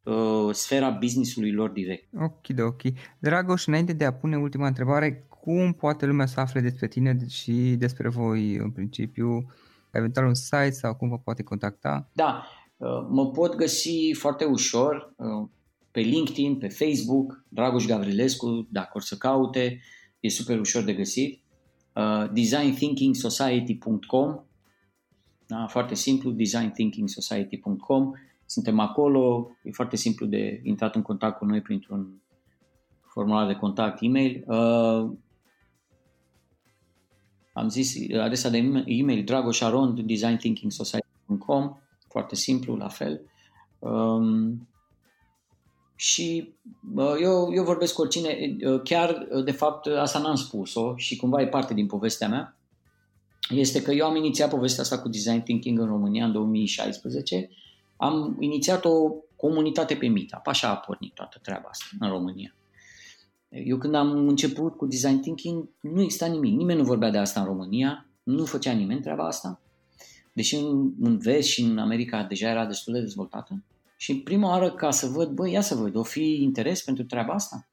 uh, 0.03 0.53
sfera 0.53 0.89
businessului 0.89 1.51
lor 1.51 1.69
direct. 1.69 2.07
Ok, 2.13 2.59
ok. 2.59 2.81
Dragoș, 3.19 3.65
înainte 3.65 3.93
de 3.93 4.05
a 4.05 4.13
pune 4.13 4.37
ultima 4.37 4.67
întrebare, 4.67 5.27
cum 5.29 5.73
poate 5.73 6.05
lumea 6.05 6.25
să 6.25 6.39
afle 6.39 6.61
despre 6.61 6.87
tine 6.87 7.17
și 7.27 7.51
despre 7.77 8.09
voi 8.09 8.55
în 8.55 8.71
principiu? 8.71 9.51
Eventual 9.93 10.25
un 10.25 10.33
site 10.33 10.71
sau 10.71 10.95
cum 10.95 11.09
vă 11.09 11.17
poate 11.17 11.43
contacta? 11.43 12.09
Da, 12.13 12.45
uh, 12.77 13.07
mă 13.09 13.31
pot 13.31 13.55
găsi 13.55 14.13
foarte 14.13 14.45
ușor 14.45 15.13
uh, 15.17 15.47
pe 15.91 15.99
LinkedIn, 15.99 16.57
pe 16.57 16.67
Facebook, 16.67 17.43
Dragoș 17.47 17.85
Gavrilescu, 17.85 18.67
dacă 18.71 18.91
or 18.93 19.01
să 19.01 19.15
caute, 19.15 19.79
e 20.19 20.29
super 20.29 20.59
ușor 20.59 20.83
de 20.83 20.93
găsit. 20.93 21.43
Uh, 21.93 22.29
designthinkingsociety.com 22.33 24.43
da, 25.53 25.67
foarte 25.67 25.95
simplu, 25.95 26.31
designthinkingsociety.com 26.31 28.11
suntem 28.45 28.79
acolo, 28.79 29.49
e 29.63 29.71
foarte 29.71 29.95
simplu 29.95 30.25
de 30.25 30.61
intrat 30.63 30.95
în 30.95 31.01
contact 31.01 31.37
cu 31.37 31.45
noi 31.45 31.61
printr-un 31.61 32.21
formular 33.01 33.47
de 33.47 33.53
contact 33.53 33.97
e-mail. 34.01 34.43
Uh, 37.53 37.61
am 37.61 37.69
zis 37.69 37.95
adresa 38.19 38.49
de 38.49 38.83
e-mail 38.85 39.23
dragoșarond.designthinkingsociety.com 39.23 41.77
foarte 42.07 42.35
simplu, 42.35 42.75
la 42.75 42.87
fel. 42.87 43.21
Um, 43.79 44.67
și 45.95 46.53
uh, 46.95 47.15
eu, 47.21 47.53
eu 47.53 47.63
vorbesc 47.63 47.93
cu 47.93 48.01
oricine, 48.01 48.55
uh, 48.65 48.81
chiar 48.83 49.27
uh, 49.31 49.43
de 49.43 49.51
fapt 49.51 49.87
asta 49.87 50.19
n-am 50.19 50.35
spus-o 50.35 50.95
și 50.95 51.15
cumva 51.15 51.41
e 51.41 51.47
parte 51.47 51.73
din 51.73 51.87
povestea 51.87 52.27
mea, 52.27 52.57
este 53.49 53.81
că 53.81 53.91
eu 53.91 54.05
am 54.05 54.15
inițiat 54.15 54.49
povestea 54.49 54.83
asta 54.83 54.99
cu 54.99 55.09
design 55.09 55.43
thinking 55.43 55.79
în 55.79 55.85
România 55.85 56.25
în 56.25 56.31
2016 56.31 57.49
am 57.97 58.37
inițiat 58.39 58.85
o 58.85 59.11
comunitate 59.35 59.95
pe 59.95 60.07
Meetup. 60.07 60.47
Așa 60.47 60.69
a 60.69 60.77
pornit 60.77 61.13
toată 61.13 61.39
treaba 61.41 61.67
asta 61.69 61.85
în 61.99 62.09
România. 62.09 62.55
Eu 63.53 63.77
când 63.77 63.95
am 63.95 64.27
început 64.27 64.77
cu 64.77 64.85
design 64.85 65.19
thinking, 65.19 65.69
nu 65.81 66.01
exista 66.01 66.25
nimic. 66.25 66.55
Nimeni 66.55 66.79
nu 66.79 66.85
vorbea 66.85 67.09
de 67.09 67.17
asta 67.17 67.39
în 67.39 67.45
România, 67.45 68.07
nu 68.23 68.45
făcea 68.45 68.71
nimeni 68.71 69.01
treaba 69.01 69.27
asta. 69.27 69.61
Deși 70.31 70.55
în, 70.55 70.93
în 70.99 71.17
vest 71.17 71.47
și 71.47 71.61
în 71.61 71.77
America 71.77 72.23
deja 72.23 72.49
era 72.49 72.65
destul 72.65 72.93
de 72.93 72.99
dezvoltată. 72.99 73.63
Și 73.97 74.21
prima 74.21 74.49
oară 74.49 74.71
ca 74.71 74.91
să 74.91 75.07
văd, 75.07 75.29
băi, 75.29 75.51
ia 75.51 75.61
să 75.61 75.75
văd, 75.75 75.95
o 75.95 76.03
fi 76.03 76.41
interes 76.41 76.83
pentru 76.83 77.03
treaba 77.03 77.33
asta? 77.33 77.67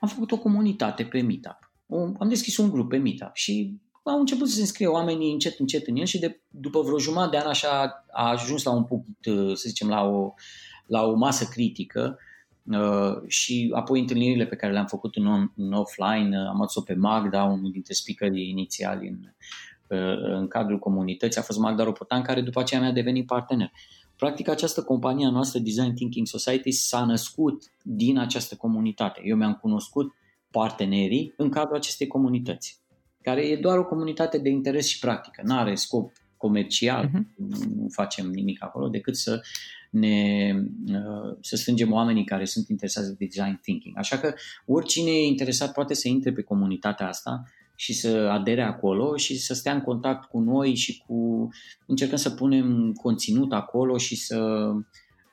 Am 0.00 0.08
făcut 0.08 0.32
o 0.32 0.38
comunitate 0.38 1.04
pe 1.04 1.20
Meetup. 1.20 1.72
am 2.18 2.28
deschis 2.28 2.56
un 2.56 2.70
grup 2.70 2.88
pe 2.88 2.96
Meetup 2.96 3.34
și 3.34 3.80
au 4.02 4.18
început 4.18 4.48
să 4.48 4.54
se 4.54 4.60
înscrie 4.60 4.86
oamenii 4.86 5.32
încet, 5.32 5.58
încet 5.58 5.86
în 5.86 5.96
el 5.96 6.04
și 6.04 6.18
de, 6.18 6.40
după 6.48 6.80
vreo 6.80 6.98
jumătate 6.98 7.30
de 7.30 7.42
an 7.42 7.48
așa 7.48 8.04
a 8.12 8.28
ajuns 8.28 8.62
la 8.62 8.72
un 8.72 8.84
punct, 8.84 9.26
uh, 9.26 9.56
să 9.56 9.64
zicem, 9.66 9.88
la 9.88 10.04
o, 10.04 10.34
la 10.86 11.04
o 11.04 11.14
masă 11.14 11.44
critică 11.44 12.16
uh, 12.18 12.31
și 13.26 13.70
apoi 13.74 14.00
întâlnirile 14.00 14.46
pe 14.46 14.56
care 14.56 14.72
le-am 14.72 14.86
făcut 14.86 15.16
în, 15.16 15.26
on, 15.26 15.52
în 15.56 15.72
offline, 15.72 16.38
uh, 16.38 16.46
am 16.48 16.60
adus-o 16.60 16.80
pe 16.80 16.94
Magda, 16.94 17.44
unul 17.44 17.70
dintre 17.70 17.92
speakerii 17.92 18.48
inițiali 18.50 19.08
în, 19.08 19.18
uh, 19.98 20.38
în 20.38 20.48
cadrul 20.48 20.78
comunității, 20.78 21.40
a 21.40 21.44
fost 21.44 21.58
Magda 21.58 21.84
Ropotan, 21.84 22.22
care 22.22 22.40
după 22.40 22.60
aceea 22.60 22.80
mi-a 22.80 22.92
devenit 22.92 23.26
partener. 23.26 23.70
Practic, 24.16 24.48
această 24.48 24.82
companie 24.82 25.26
a 25.26 25.30
noastră, 25.30 25.58
Design 25.58 25.94
Thinking 25.94 26.26
Society, 26.26 26.70
s-a 26.70 27.04
născut 27.04 27.62
din 27.82 28.18
această 28.18 28.56
comunitate. 28.56 29.20
Eu 29.24 29.36
mi-am 29.36 29.54
cunoscut 29.54 30.12
partenerii 30.50 31.34
în 31.36 31.48
cadrul 31.48 31.76
acestei 31.76 32.06
comunități 32.06 32.82
care 33.22 33.46
e 33.46 33.56
doar 33.56 33.78
o 33.78 33.84
comunitate 33.84 34.38
de 34.38 34.48
interes 34.48 34.86
și 34.86 34.98
practică. 34.98 35.42
Nu 35.44 35.54
are 35.54 35.74
scop 35.74 36.12
comercial, 36.36 37.08
uh-huh. 37.08 37.36
nu 37.74 37.88
facem 37.88 38.30
nimic 38.30 38.64
acolo 38.64 38.88
decât 38.88 39.16
să 39.16 39.40
ne 39.92 40.54
uh, 40.86 41.36
să 41.40 41.56
strângem 41.56 41.92
oamenii 41.92 42.24
care 42.24 42.44
sunt 42.44 42.68
interesați 42.68 43.08
de 43.08 43.24
design 43.24 43.58
thinking. 43.62 43.98
Așa 43.98 44.18
că 44.18 44.34
oricine 44.66 45.10
e 45.10 45.26
interesat 45.26 45.72
poate 45.72 45.94
să 45.94 46.08
intre 46.08 46.32
pe 46.32 46.42
comunitatea 46.42 47.08
asta 47.08 47.42
și 47.76 47.92
să 47.92 48.28
adere 48.30 48.62
acolo 48.62 49.16
și 49.16 49.38
să 49.38 49.54
stea 49.54 49.72
în 49.72 49.80
contact 49.80 50.28
cu 50.28 50.38
noi 50.38 50.74
și 50.74 51.02
cu 51.06 51.48
încercăm 51.86 52.16
să 52.16 52.30
punem 52.30 52.92
conținut 52.92 53.52
acolo 53.52 53.98
și 53.98 54.16
să 54.16 54.70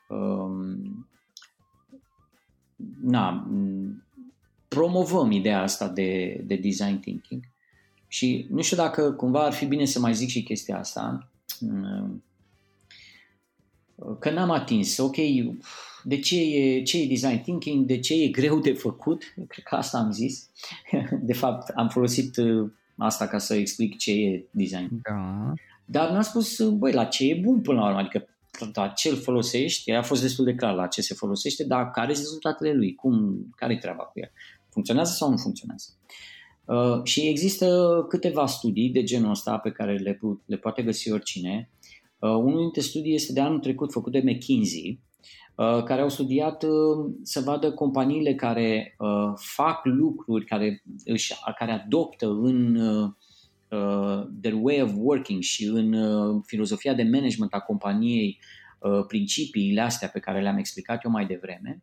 um, 0.08 1.08
na, 3.02 3.50
promovăm 4.68 5.30
ideea 5.30 5.62
asta 5.62 5.88
de, 5.88 6.42
de 6.46 6.56
design 6.56 7.00
thinking. 7.00 7.42
Și 8.08 8.46
nu 8.50 8.62
știu 8.62 8.76
dacă 8.76 9.12
cumva 9.12 9.44
ar 9.44 9.52
fi 9.52 9.66
bine 9.66 9.84
să 9.84 10.00
mai 10.00 10.14
zic 10.14 10.28
și 10.28 10.42
chestia 10.42 10.78
asta, 10.78 11.30
mm, 11.60 12.24
că 14.18 14.30
n-am 14.30 14.50
atins, 14.50 14.98
ok, 14.98 15.16
de 16.02 16.18
ce 16.18 16.40
e, 16.40 16.82
ce 16.82 16.98
e 16.98 17.06
design 17.06 17.42
thinking, 17.42 17.86
de 17.86 17.98
ce 17.98 18.14
e 18.22 18.28
greu 18.28 18.58
de 18.58 18.72
făcut, 18.72 19.22
cred 19.48 19.64
că 19.64 19.74
asta 19.74 19.98
am 19.98 20.12
zis. 20.12 20.50
De 21.20 21.32
fapt, 21.32 21.68
am 21.68 21.88
folosit 21.88 22.36
uh, 22.36 22.70
asta 22.96 23.26
ca 23.26 23.38
să 23.38 23.54
explic 23.54 23.96
ce 23.96 24.12
e 24.12 24.44
design. 24.50 25.00
Da. 25.02 25.52
Dar 25.84 26.10
n-am 26.10 26.22
spus, 26.22 26.60
băi, 26.60 26.92
la 26.92 27.04
ce 27.04 27.24
e 27.24 27.40
bun 27.42 27.60
până 27.60 27.80
la 27.80 27.86
urmă, 27.86 27.98
adică 27.98 28.28
la 28.74 28.88
ce 28.88 29.08
îl 29.08 29.16
folosești, 29.16 29.92
a 29.92 30.02
fost 30.02 30.22
destul 30.22 30.44
de 30.44 30.54
clar 30.54 30.74
la 30.74 30.86
ce 30.86 31.00
se 31.02 31.14
folosește, 31.14 31.64
dar 31.64 31.90
care 31.90 32.12
sunt 32.12 32.24
rezultatele 32.24 32.72
lui, 32.72 32.94
cum, 32.94 33.46
care 33.56 33.72
e 33.72 33.78
treaba 33.78 34.02
cu 34.02 34.20
el, 34.20 34.30
funcționează 34.68 35.12
sau 35.12 35.30
nu 35.30 35.36
funcționează. 35.36 35.86
Uh, 35.88 36.30
Uh, 36.70 37.00
și 37.04 37.28
există 37.28 37.66
câteva 38.08 38.46
studii 38.46 38.90
de 38.90 39.02
genul 39.02 39.30
ăsta 39.30 39.58
pe 39.58 39.70
care 39.70 39.96
le, 39.96 40.20
le 40.44 40.56
poate 40.56 40.82
găsi 40.82 41.12
oricine. 41.12 41.68
Uh, 42.20 42.30
unul 42.30 42.60
dintre 42.60 42.80
studii 42.80 43.14
este 43.14 43.32
de 43.32 43.40
anul 43.40 43.58
trecut 43.58 43.92
făcut 43.92 44.12
de 44.12 44.22
McKinsey, 44.24 45.00
uh, 45.54 45.82
care 45.82 46.00
au 46.00 46.08
studiat 46.08 46.62
uh, 46.62 47.12
să 47.22 47.40
vadă 47.40 47.72
companiile 47.72 48.34
care 48.34 48.94
uh, 48.98 49.32
fac 49.34 49.84
lucruri, 49.84 50.44
care, 50.44 50.82
își, 51.04 51.32
care 51.58 51.72
adoptă 51.72 52.26
în 52.26 52.76
uh, 52.76 53.10
their 54.40 54.58
way 54.60 54.82
of 54.82 54.92
working 54.96 55.42
și 55.42 55.64
în 55.64 55.94
filozofia 56.42 56.94
de 56.94 57.02
management 57.02 57.52
a 57.52 57.60
companiei 57.60 58.40
principiile 59.06 59.80
astea 59.80 60.08
pe 60.08 60.18
care 60.18 60.40
le-am 60.40 60.56
explicat 60.56 61.04
eu 61.04 61.10
mai 61.10 61.26
devreme 61.26 61.82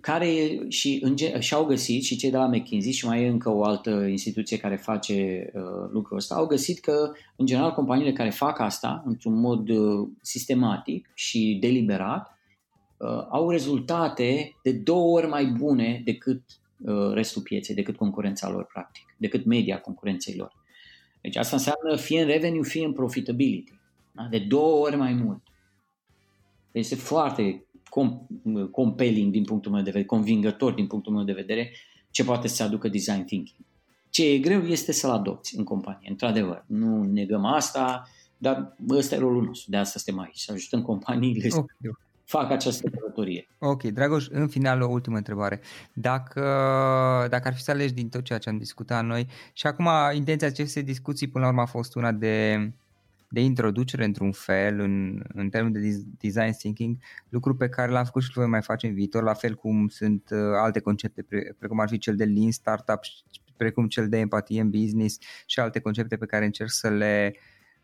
care 0.00 0.58
și 0.68 1.00
în, 1.02 1.40
și-au 1.40 1.64
găsit, 1.64 2.02
și 2.02 2.16
cei 2.16 2.30
de 2.30 2.36
la 2.36 2.46
McKinsey 2.46 2.92
și 2.92 3.06
mai 3.06 3.22
e 3.22 3.28
încă 3.28 3.50
o 3.50 3.64
altă 3.64 3.90
instituție 3.90 4.58
care 4.58 4.76
face 4.76 5.50
uh, 5.54 5.90
lucrul 5.90 6.16
ăsta, 6.16 6.34
au 6.34 6.46
găsit 6.46 6.80
că, 6.80 7.12
în 7.36 7.46
general, 7.46 7.72
companiile 7.72 8.12
care 8.12 8.30
fac 8.30 8.58
asta 8.58 9.02
într-un 9.06 9.40
mod 9.40 9.68
uh, 9.68 10.08
sistematic 10.20 11.10
și 11.14 11.58
deliberat 11.60 12.38
uh, 12.96 13.26
au 13.30 13.50
rezultate 13.50 14.56
de 14.62 14.72
două 14.72 15.16
ori 15.16 15.26
mai 15.26 15.46
bune 15.46 16.02
decât 16.04 16.42
uh, 16.78 17.12
restul 17.12 17.42
pieței, 17.42 17.74
decât 17.74 17.96
concurența 17.96 18.50
lor, 18.50 18.64
practic, 18.64 19.14
decât 19.16 19.44
media 19.44 19.80
concurenței 19.80 20.34
lor. 20.34 20.52
Deci 21.20 21.36
asta 21.36 21.56
înseamnă 21.56 21.96
fie 21.96 22.20
în 22.20 22.26
revenue, 22.26 22.62
fie 22.62 22.84
în 22.84 22.92
profitability. 22.92 23.72
Da? 24.12 24.26
De 24.30 24.38
două 24.38 24.86
ori 24.86 24.96
mai 24.96 25.12
mult. 25.12 25.42
Deci 26.72 26.82
este 26.82 26.94
foarte 26.94 27.65
com- 27.96 28.70
compelling 28.70 29.32
din 29.32 29.44
punctul 29.44 29.72
meu 29.72 29.80
de 29.80 29.90
vedere, 29.90 30.04
convingător 30.04 30.72
din 30.72 30.86
punctul 30.86 31.12
meu 31.12 31.24
de 31.24 31.32
vedere 31.32 31.72
ce 32.10 32.24
poate 32.24 32.48
să 32.48 32.62
aducă 32.62 32.88
design 32.88 33.24
thinking. 33.24 33.66
Ce 34.10 34.30
e 34.30 34.38
greu 34.38 34.62
este 34.62 34.92
să-l 34.92 35.10
adopți 35.10 35.56
în 35.56 35.64
companie, 35.64 36.08
într-adevăr. 36.10 36.64
Nu 36.66 37.04
negăm 37.04 37.44
asta, 37.44 38.08
dar 38.38 38.76
ăsta 38.88 39.14
e 39.14 39.18
rolul 39.18 39.44
nostru, 39.44 39.70
de 39.70 39.76
asta 39.76 39.98
suntem 39.98 40.22
aici, 40.22 40.38
să 40.38 40.52
ajutăm 40.52 40.82
companiile 40.82 41.48
okay. 41.50 41.64
să 41.80 41.90
facă 42.24 42.52
această 42.52 42.88
călătorie. 42.88 43.48
Ok, 43.58 43.82
Dragoș, 43.82 44.26
în 44.28 44.48
final 44.48 44.80
o 44.80 44.88
ultimă 44.90 45.16
întrebare. 45.16 45.60
Dacă, 45.92 46.40
dacă 47.30 47.48
ar 47.48 47.54
fi 47.54 47.62
să 47.62 47.70
alegi 47.70 47.94
din 47.94 48.08
tot 48.08 48.24
ceea 48.24 48.38
ce 48.38 48.48
am 48.48 48.58
discutat 48.58 49.04
noi 49.04 49.26
și 49.52 49.66
acum 49.66 49.88
intenția 50.14 50.46
acestei 50.46 50.82
discuții 50.82 51.28
până 51.28 51.44
la 51.44 51.50
urmă 51.50 51.62
a 51.62 51.66
fost 51.66 51.94
una 51.94 52.12
de 52.12 52.56
de 53.28 53.40
introducere 53.40 54.04
într-un 54.04 54.32
fel 54.32 54.80
în, 54.80 55.22
în 55.34 55.48
termen 55.48 55.72
de 55.72 56.04
design 56.18 56.50
thinking, 56.50 56.96
lucru 57.28 57.56
pe 57.56 57.68
care 57.68 57.92
l-am 57.92 58.04
făcut 58.04 58.22
și 58.22 58.30
îl 58.34 58.42
voi 58.42 58.50
mai 58.50 58.62
face 58.62 58.86
în 58.86 58.94
viitor, 58.94 59.22
la 59.22 59.34
fel 59.34 59.54
cum 59.54 59.88
sunt 59.88 60.28
uh, 60.30 60.38
alte 60.38 60.80
concepte, 60.80 61.22
pre, 61.22 61.54
precum 61.58 61.80
ar 61.80 61.88
fi 61.88 61.98
cel 61.98 62.16
de 62.16 62.24
lean 62.24 62.50
startup, 62.50 63.00
precum 63.56 63.86
cel 63.86 64.08
de 64.08 64.18
empatie 64.18 64.60
în 64.60 64.70
business 64.70 65.18
și 65.46 65.60
alte 65.60 65.80
concepte 65.80 66.16
pe 66.16 66.26
care 66.26 66.44
încerc 66.44 66.70
să 66.70 66.88
le 66.88 67.34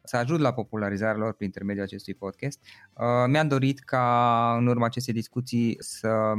să 0.04 0.16
ajut 0.16 0.40
la 0.40 0.52
popularizarea 0.52 1.16
lor 1.16 1.32
prin 1.32 1.46
intermediul 1.46 1.84
acestui 1.84 2.14
podcast. 2.14 2.60
Uh, 2.92 3.04
mi-am 3.28 3.48
dorit 3.48 3.78
ca 3.78 4.56
în 4.58 4.66
urma 4.66 4.84
acestei 4.84 5.14
discuții 5.14 5.76
să 5.78 6.32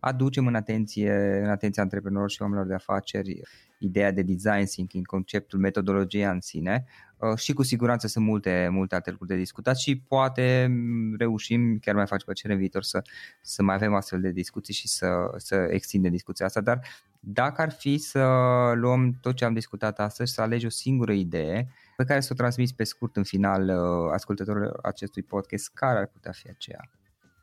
aducem 0.00 0.46
în 0.46 0.54
atenție, 0.54 1.40
în 1.42 1.48
atenția 1.48 1.82
antreprenorilor 1.82 2.30
și 2.30 2.42
oamenilor 2.42 2.68
de 2.68 2.74
afaceri 2.74 3.40
ideea 3.78 4.12
de 4.12 4.22
design 4.22 4.64
thinking, 4.64 5.06
conceptul, 5.06 5.58
metodologia 5.58 6.30
în 6.30 6.40
sine 6.40 6.84
uh, 6.84 7.13
și 7.36 7.52
cu 7.52 7.62
siguranță 7.62 8.06
sunt 8.06 8.24
multe, 8.24 8.68
multe 8.70 8.94
alte 8.94 9.10
lucruri 9.10 9.30
de 9.30 9.36
discutat 9.36 9.78
și 9.78 9.98
poate 9.98 10.70
reușim, 11.18 11.78
chiar 11.78 11.94
mai 11.94 12.06
face 12.06 12.24
plăcere 12.24 12.52
în 12.52 12.58
viitor 12.58 12.82
să, 12.82 13.02
să 13.40 13.62
mai 13.62 13.74
avem 13.74 13.94
astfel 13.94 14.20
de 14.20 14.30
discuții 14.30 14.74
și 14.74 14.88
să, 14.88 15.08
să 15.36 15.54
extindem 15.70 16.10
discuția 16.10 16.46
asta, 16.46 16.60
dar 16.60 16.80
dacă 17.20 17.62
ar 17.62 17.70
fi 17.70 17.98
să 17.98 18.22
luăm 18.74 19.18
tot 19.20 19.36
ce 19.36 19.44
am 19.44 19.52
discutat 19.52 19.98
astăzi 19.98 20.28
și 20.28 20.34
să 20.34 20.42
alegi 20.42 20.66
o 20.66 20.68
singură 20.68 21.12
idee 21.12 21.68
pe 21.96 22.04
care 22.04 22.20
să 22.20 22.28
o 22.32 22.36
transmiți 22.36 22.74
pe 22.74 22.84
scurt 22.84 23.16
în 23.16 23.24
final 23.24 23.68
uh, 23.68 24.10
ascultătorilor 24.12 24.78
acestui 24.82 25.22
podcast, 25.22 25.70
care 25.74 25.98
ar 25.98 26.06
putea 26.06 26.32
fi 26.32 26.48
aceea? 26.48 26.90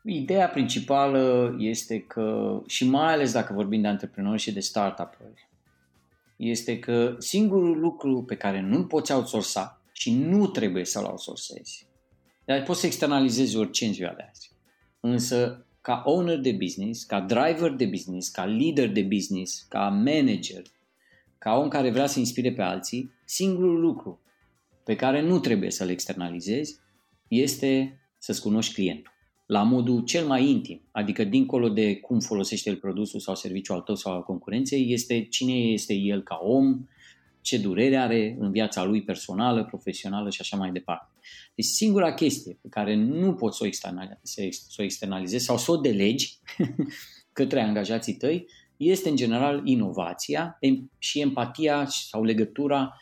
Ideea 0.04 0.48
principală 0.48 1.54
este 1.58 2.00
că, 2.00 2.58
și 2.66 2.88
mai 2.88 3.12
ales 3.12 3.32
dacă 3.32 3.52
vorbim 3.52 3.80
de 3.80 3.88
antreprenori 3.88 4.40
și 4.40 4.52
de 4.52 4.60
startup-uri, 4.60 5.48
este 6.36 6.78
că 6.78 7.16
singurul 7.18 7.78
lucru 7.78 8.22
pe 8.22 8.36
care 8.36 8.60
nu-l 8.60 8.84
poți 8.84 9.12
outsourca 9.12 9.82
și 9.92 10.14
nu 10.14 10.46
trebuie 10.46 10.84
să-l 10.84 11.04
outsourcezi, 11.04 11.86
dar 12.44 12.62
poți 12.62 12.80
să 12.80 12.86
externalizezi 12.86 13.56
orice 13.56 13.86
în 13.86 13.92
ziua 13.92 14.12
de 14.16 14.22
azi. 14.30 14.50
Însă, 15.00 15.66
ca 15.80 16.02
owner 16.04 16.38
de 16.38 16.52
business, 16.52 17.04
ca 17.04 17.20
driver 17.20 17.70
de 17.70 17.86
business, 17.86 18.28
ca 18.28 18.44
leader 18.44 18.88
de 18.88 19.02
business, 19.02 19.66
ca 19.68 19.88
manager, 19.88 20.62
ca 21.38 21.54
om 21.54 21.68
care 21.68 21.90
vrea 21.90 22.06
să 22.06 22.18
inspire 22.18 22.52
pe 22.52 22.62
alții, 22.62 23.12
singurul 23.24 23.80
lucru 23.80 24.20
pe 24.84 24.96
care 24.96 25.20
nu 25.20 25.38
trebuie 25.38 25.70
să-l 25.70 25.88
externalizezi 25.88 26.80
este 27.28 28.00
să-ți 28.18 28.42
cunoști 28.42 28.74
clientul 28.74 29.12
la 29.46 29.62
modul 29.62 30.04
cel 30.04 30.26
mai 30.26 30.48
intim, 30.48 30.82
adică 30.90 31.24
dincolo 31.24 31.68
de 31.68 31.96
cum 31.96 32.20
folosește 32.20 32.70
el 32.70 32.76
produsul 32.76 33.20
sau 33.20 33.34
serviciul 33.34 33.74
al 33.74 33.80
tău 33.80 33.94
sau 33.94 34.12
al 34.12 34.22
concurenței, 34.22 34.92
este 34.92 35.26
cine 35.30 35.52
este 35.52 35.94
el 35.94 36.22
ca 36.22 36.38
om, 36.42 36.86
ce 37.40 37.58
durere 37.58 37.96
are 37.96 38.36
în 38.38 38.50
viața 38.50 38.84
lui 38.84 39.02
personală, 39.02 39.64
profesională 39.64 40.30
și 40.30 40.40
așa 40.40 40.56
mai 40.56 40.72
departe. 40.72 41.12
Deci 41.54 41.64
singura 41.64 42.14
chestie 42.14 42.58
pe 42.62 42.68
care 42.68 42.94
nu 42.94 43.34
poți 43.34 43.56
să 43.56 43.64
o 43.64 43.66
externalizezi, 43.66 44.66
să 44.68 44.76
o 44.78 44.82
externalizezi 44.82 45.44
sau 45.44 45.58
să 45.58 45.72
o 45.72 45.76
delegi 45.76 46.38
către 47.32 47.60
angajații 47.60 48.14
tăi 48.14 48.46
este 48.76 49.08
în 49.08 49.16
general 49.16 49.60
inovația 49.64 50.58
și 50.98 51.20
empatia 51.20 51.86
sau 51.86 52.24
legătura 52.24 52.96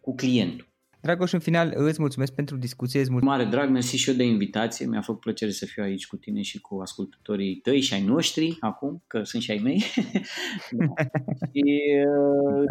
cu 0.00 0.14
clientul. 0.14 0.74
Dragoș, 1.06 1.32
în 1.32 1.38
final 1.38 1.72
îți 1.74 2.00
mulțumesc 2.00 2.32
pentru 2.32 2.56
discuție. 2.56 3.00
Îți 3.00 3.10
mulțumesc. 3.10 3.38
Mare 3.38 3.50
drag, 3.50 3.70
mersi 3.70 3.96
și 3.96 4.10
eu 4.10 4.16
de 4.16 4.24
invitație. 4.24 4.86
Mi-a 4.86 5.00
făcut 5.00 5.20
plăcere 5.20 5.50
să 5.50 5.66
fiu 5.66 5.82
aici 5.82 6.06
cu 6.06 6.16
tine 6.16 6.42
și 6.42 6.60
cu 6.60 6.78
ascultătorii 6.80 7.56
tăi 7.56 7.80
și 7.80 7.94
ai 7.94 8.02
noștri 8.02 8.56
acum, 8.60 9.02
că 9.06 9.22
sunt 9.22 9.42
și 9.42 9.50
ai 9.50 9.58
mei. 9.62 9.78
și 11.52 11.62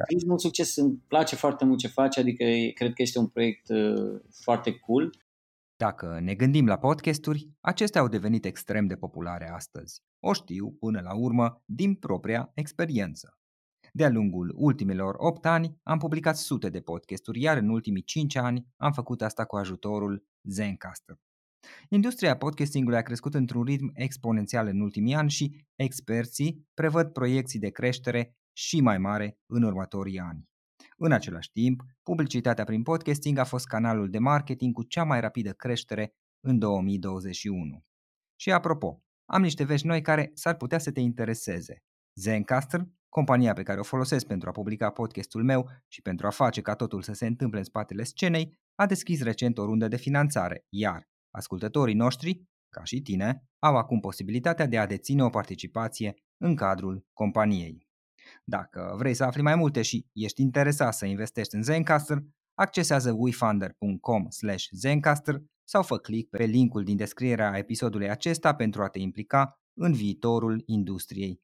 uh, 0.10 0.24
mult 0.26 0.40
succes, 0.40 0.76
îmi 0.76 1.04
place 1.08 1.36
foarte 1.36 1.66
mult 1.66 1.80
ce 1.80 1.88
faci, 1.88 2.18
adică 2.18 2.44
cred 2.74 2.94
că 2.94 3.02
este 3.02 3.20
un 3.20 3.28
proiect 3.28 3.70
uh, 3.70 4.22
foarte 4.44 4.72
cool. 4.72 5.10
Dacă 5.76 6.20
ne 6.22 6.34
gândim 6.34 6.66
la 6.68 6.78
podcasturi, 6.78 7.50
acestea 7.62 8.02
au 8.02 8.08
devenit 8.08 8.46
extrem 8.46 8.88
de 8.88 8.96
populare 8.96 9.50
astăzi. 9.50 10.02
O 10.20 10.34
știu, 10.34 10.72
până 10.80 11.02
la 11.04 11.16
urmă, 11.16 11.62
din 11.66 11.94
propria 11.94 12.52
experiență. 12.54 13.35
De-a 13.98 14.10
lungul 14.10 14.54
ultimilor 14.56 15.16
8 15.18 15.46
ani 15.46 15.80
am 15.84 15.98
publicat 15.98 16.38
sute 16.38 16.70
de 16.70 16.82
podcasturi, 16.82 17.42
iar 17.42 17.58
în 17.58 17.70
ultimii 17.70 18.04
5 18.04 18.36
ani 18.36 18.68
am 18.78 18.92
făcut 18.92 19.22
asta 19.22 19.46
cu 19.46 19.56
ajutorul 19.56 20.26
Zencaster. 20.50 21.16
Industria 21.90 22.38
podcastingului 22.38 22.98
a 22.98 23.02
crescut 23.02 23.34
într-un 23.34 23.64
ritm 23.64 23.92
exponențial 23.94 24.68
în 24.68 24.80
ultimii 24.80 25.14
ani 25.14 25.30
și 25.30 25.66
experții 25.76 26.68
prevăd 26.74 27.12
proiecții 27.12 27.60
de 27.60 27.70
creștere 27.70 28.36
și 28.58 28.82
mai 28.82 28.98
mare 28.98 29.38
în 29.46 29.64
următorii 29.64 30.20
ani. 30.20 30.44
În 30.98 31.12
același 31.12 31.52
timp, 31.52 31.84
publicitatea 32.04 32.64
prin 32.64 32.84
podcasting 32.84 33.38
a 33.38 33.44
fost 33.44 33.68
canalul 33.68 34.10
de 34.10 34.20
marketing 34.20 34.74
cu 34.74 34.84
cea 34.84 35.04
mai 35.04 35.20
rapidă 35.20 35.52
creștere 35.52 36.14
în 36.48 36.60
2021. 36.60 37.84
Și 38.40 38.52
apropo, 38.52 39.04
am 39.26 39.42
niște 39.42 39.64
vești 39.64 39.88
noi 39.88 40.02
care 40.02 40.32
s-ar 40.34 40.56
putea 40.56 40.78
să 40.78 40.92
te 40.92 41.00
intereseze. 41.00 41.84
Zencaster 42.20 42.88
Compania 43.16 43.54
pe 43.54 43.64
care 43.64 43.80
o 43.80 43.84
folosesc 43.84 44.26
pentru 44.26 44.50
a 44.50 44.52
publica 44.52 44.90
podcastul 44.90 45.44
meu 45.44 45.70
și 45.88 46.02
pentru 46.02 46.28
a 46.28 46.30
face 46.30 46.62
ca 46.62 46.76
totul 46.76 47.02
să 47.02 47.14
se 47.14 47.26
întâmple 47.26 47.58
în 47.58 47.64
spatele 47.64 48.04
scenei, 48.04 48.60
a 48.76 48.86
deschis 48.86 49.24
recent 49.24 49.58
o 49.58 49.66
rundă 49.66 49.88
de 49.88 49.96
finanțare, 49.96 50.66
iar 50.70 51.10
ascultătorii 51.32 51.96
noștri, 51.96 52.44
ca 52.70 52.84
și 52.84 53.02
tine, 53.02 53.44
au 53.60 53.76
acum 53.76 54.00
posibilitatea 54.00 54.66
de 54.66 54.78
a 54.78 54.86
deține 54.86 55.24
o 55.24 55.30
participație 55.30 56.14
în 56.38 56.56
cadrul 56.56 57.06
companiei. 57.14 57.88
Dacă 58.44 58.96
vrei 58.98 59.14
să 59.14 59.24
afli 59.24 59.42
mai 59.42 59.56
multe 59.56 59.82
și 59.82 60.08
ești 60.14 60.42
interesat 60.42 60.94
să 60.94 61.06
investești 61.06 61.56
în 61.56 61.64
Zencaster, 61.64 62.18
accesează 62.54 63.12
wefunder.com 63.18 64.28
zencaster 64.72 65.42
sau 65.64 65.84
fă 65.84 65.98
click 65.98 66.30
pe 66.30 66.44
linkul 66.44 66.84
din 66.84 66.96
descrierea 66.96 67.58
episodului 67.58 68.10
acesta 68.10 68.56
pentru 68.56 68.84
a 68.84 68.88
te 68.88 69.00
implica 69.00 69.60
în 69.74 69.94
viitorul 69.94 70.64
industriei 70.66 71.44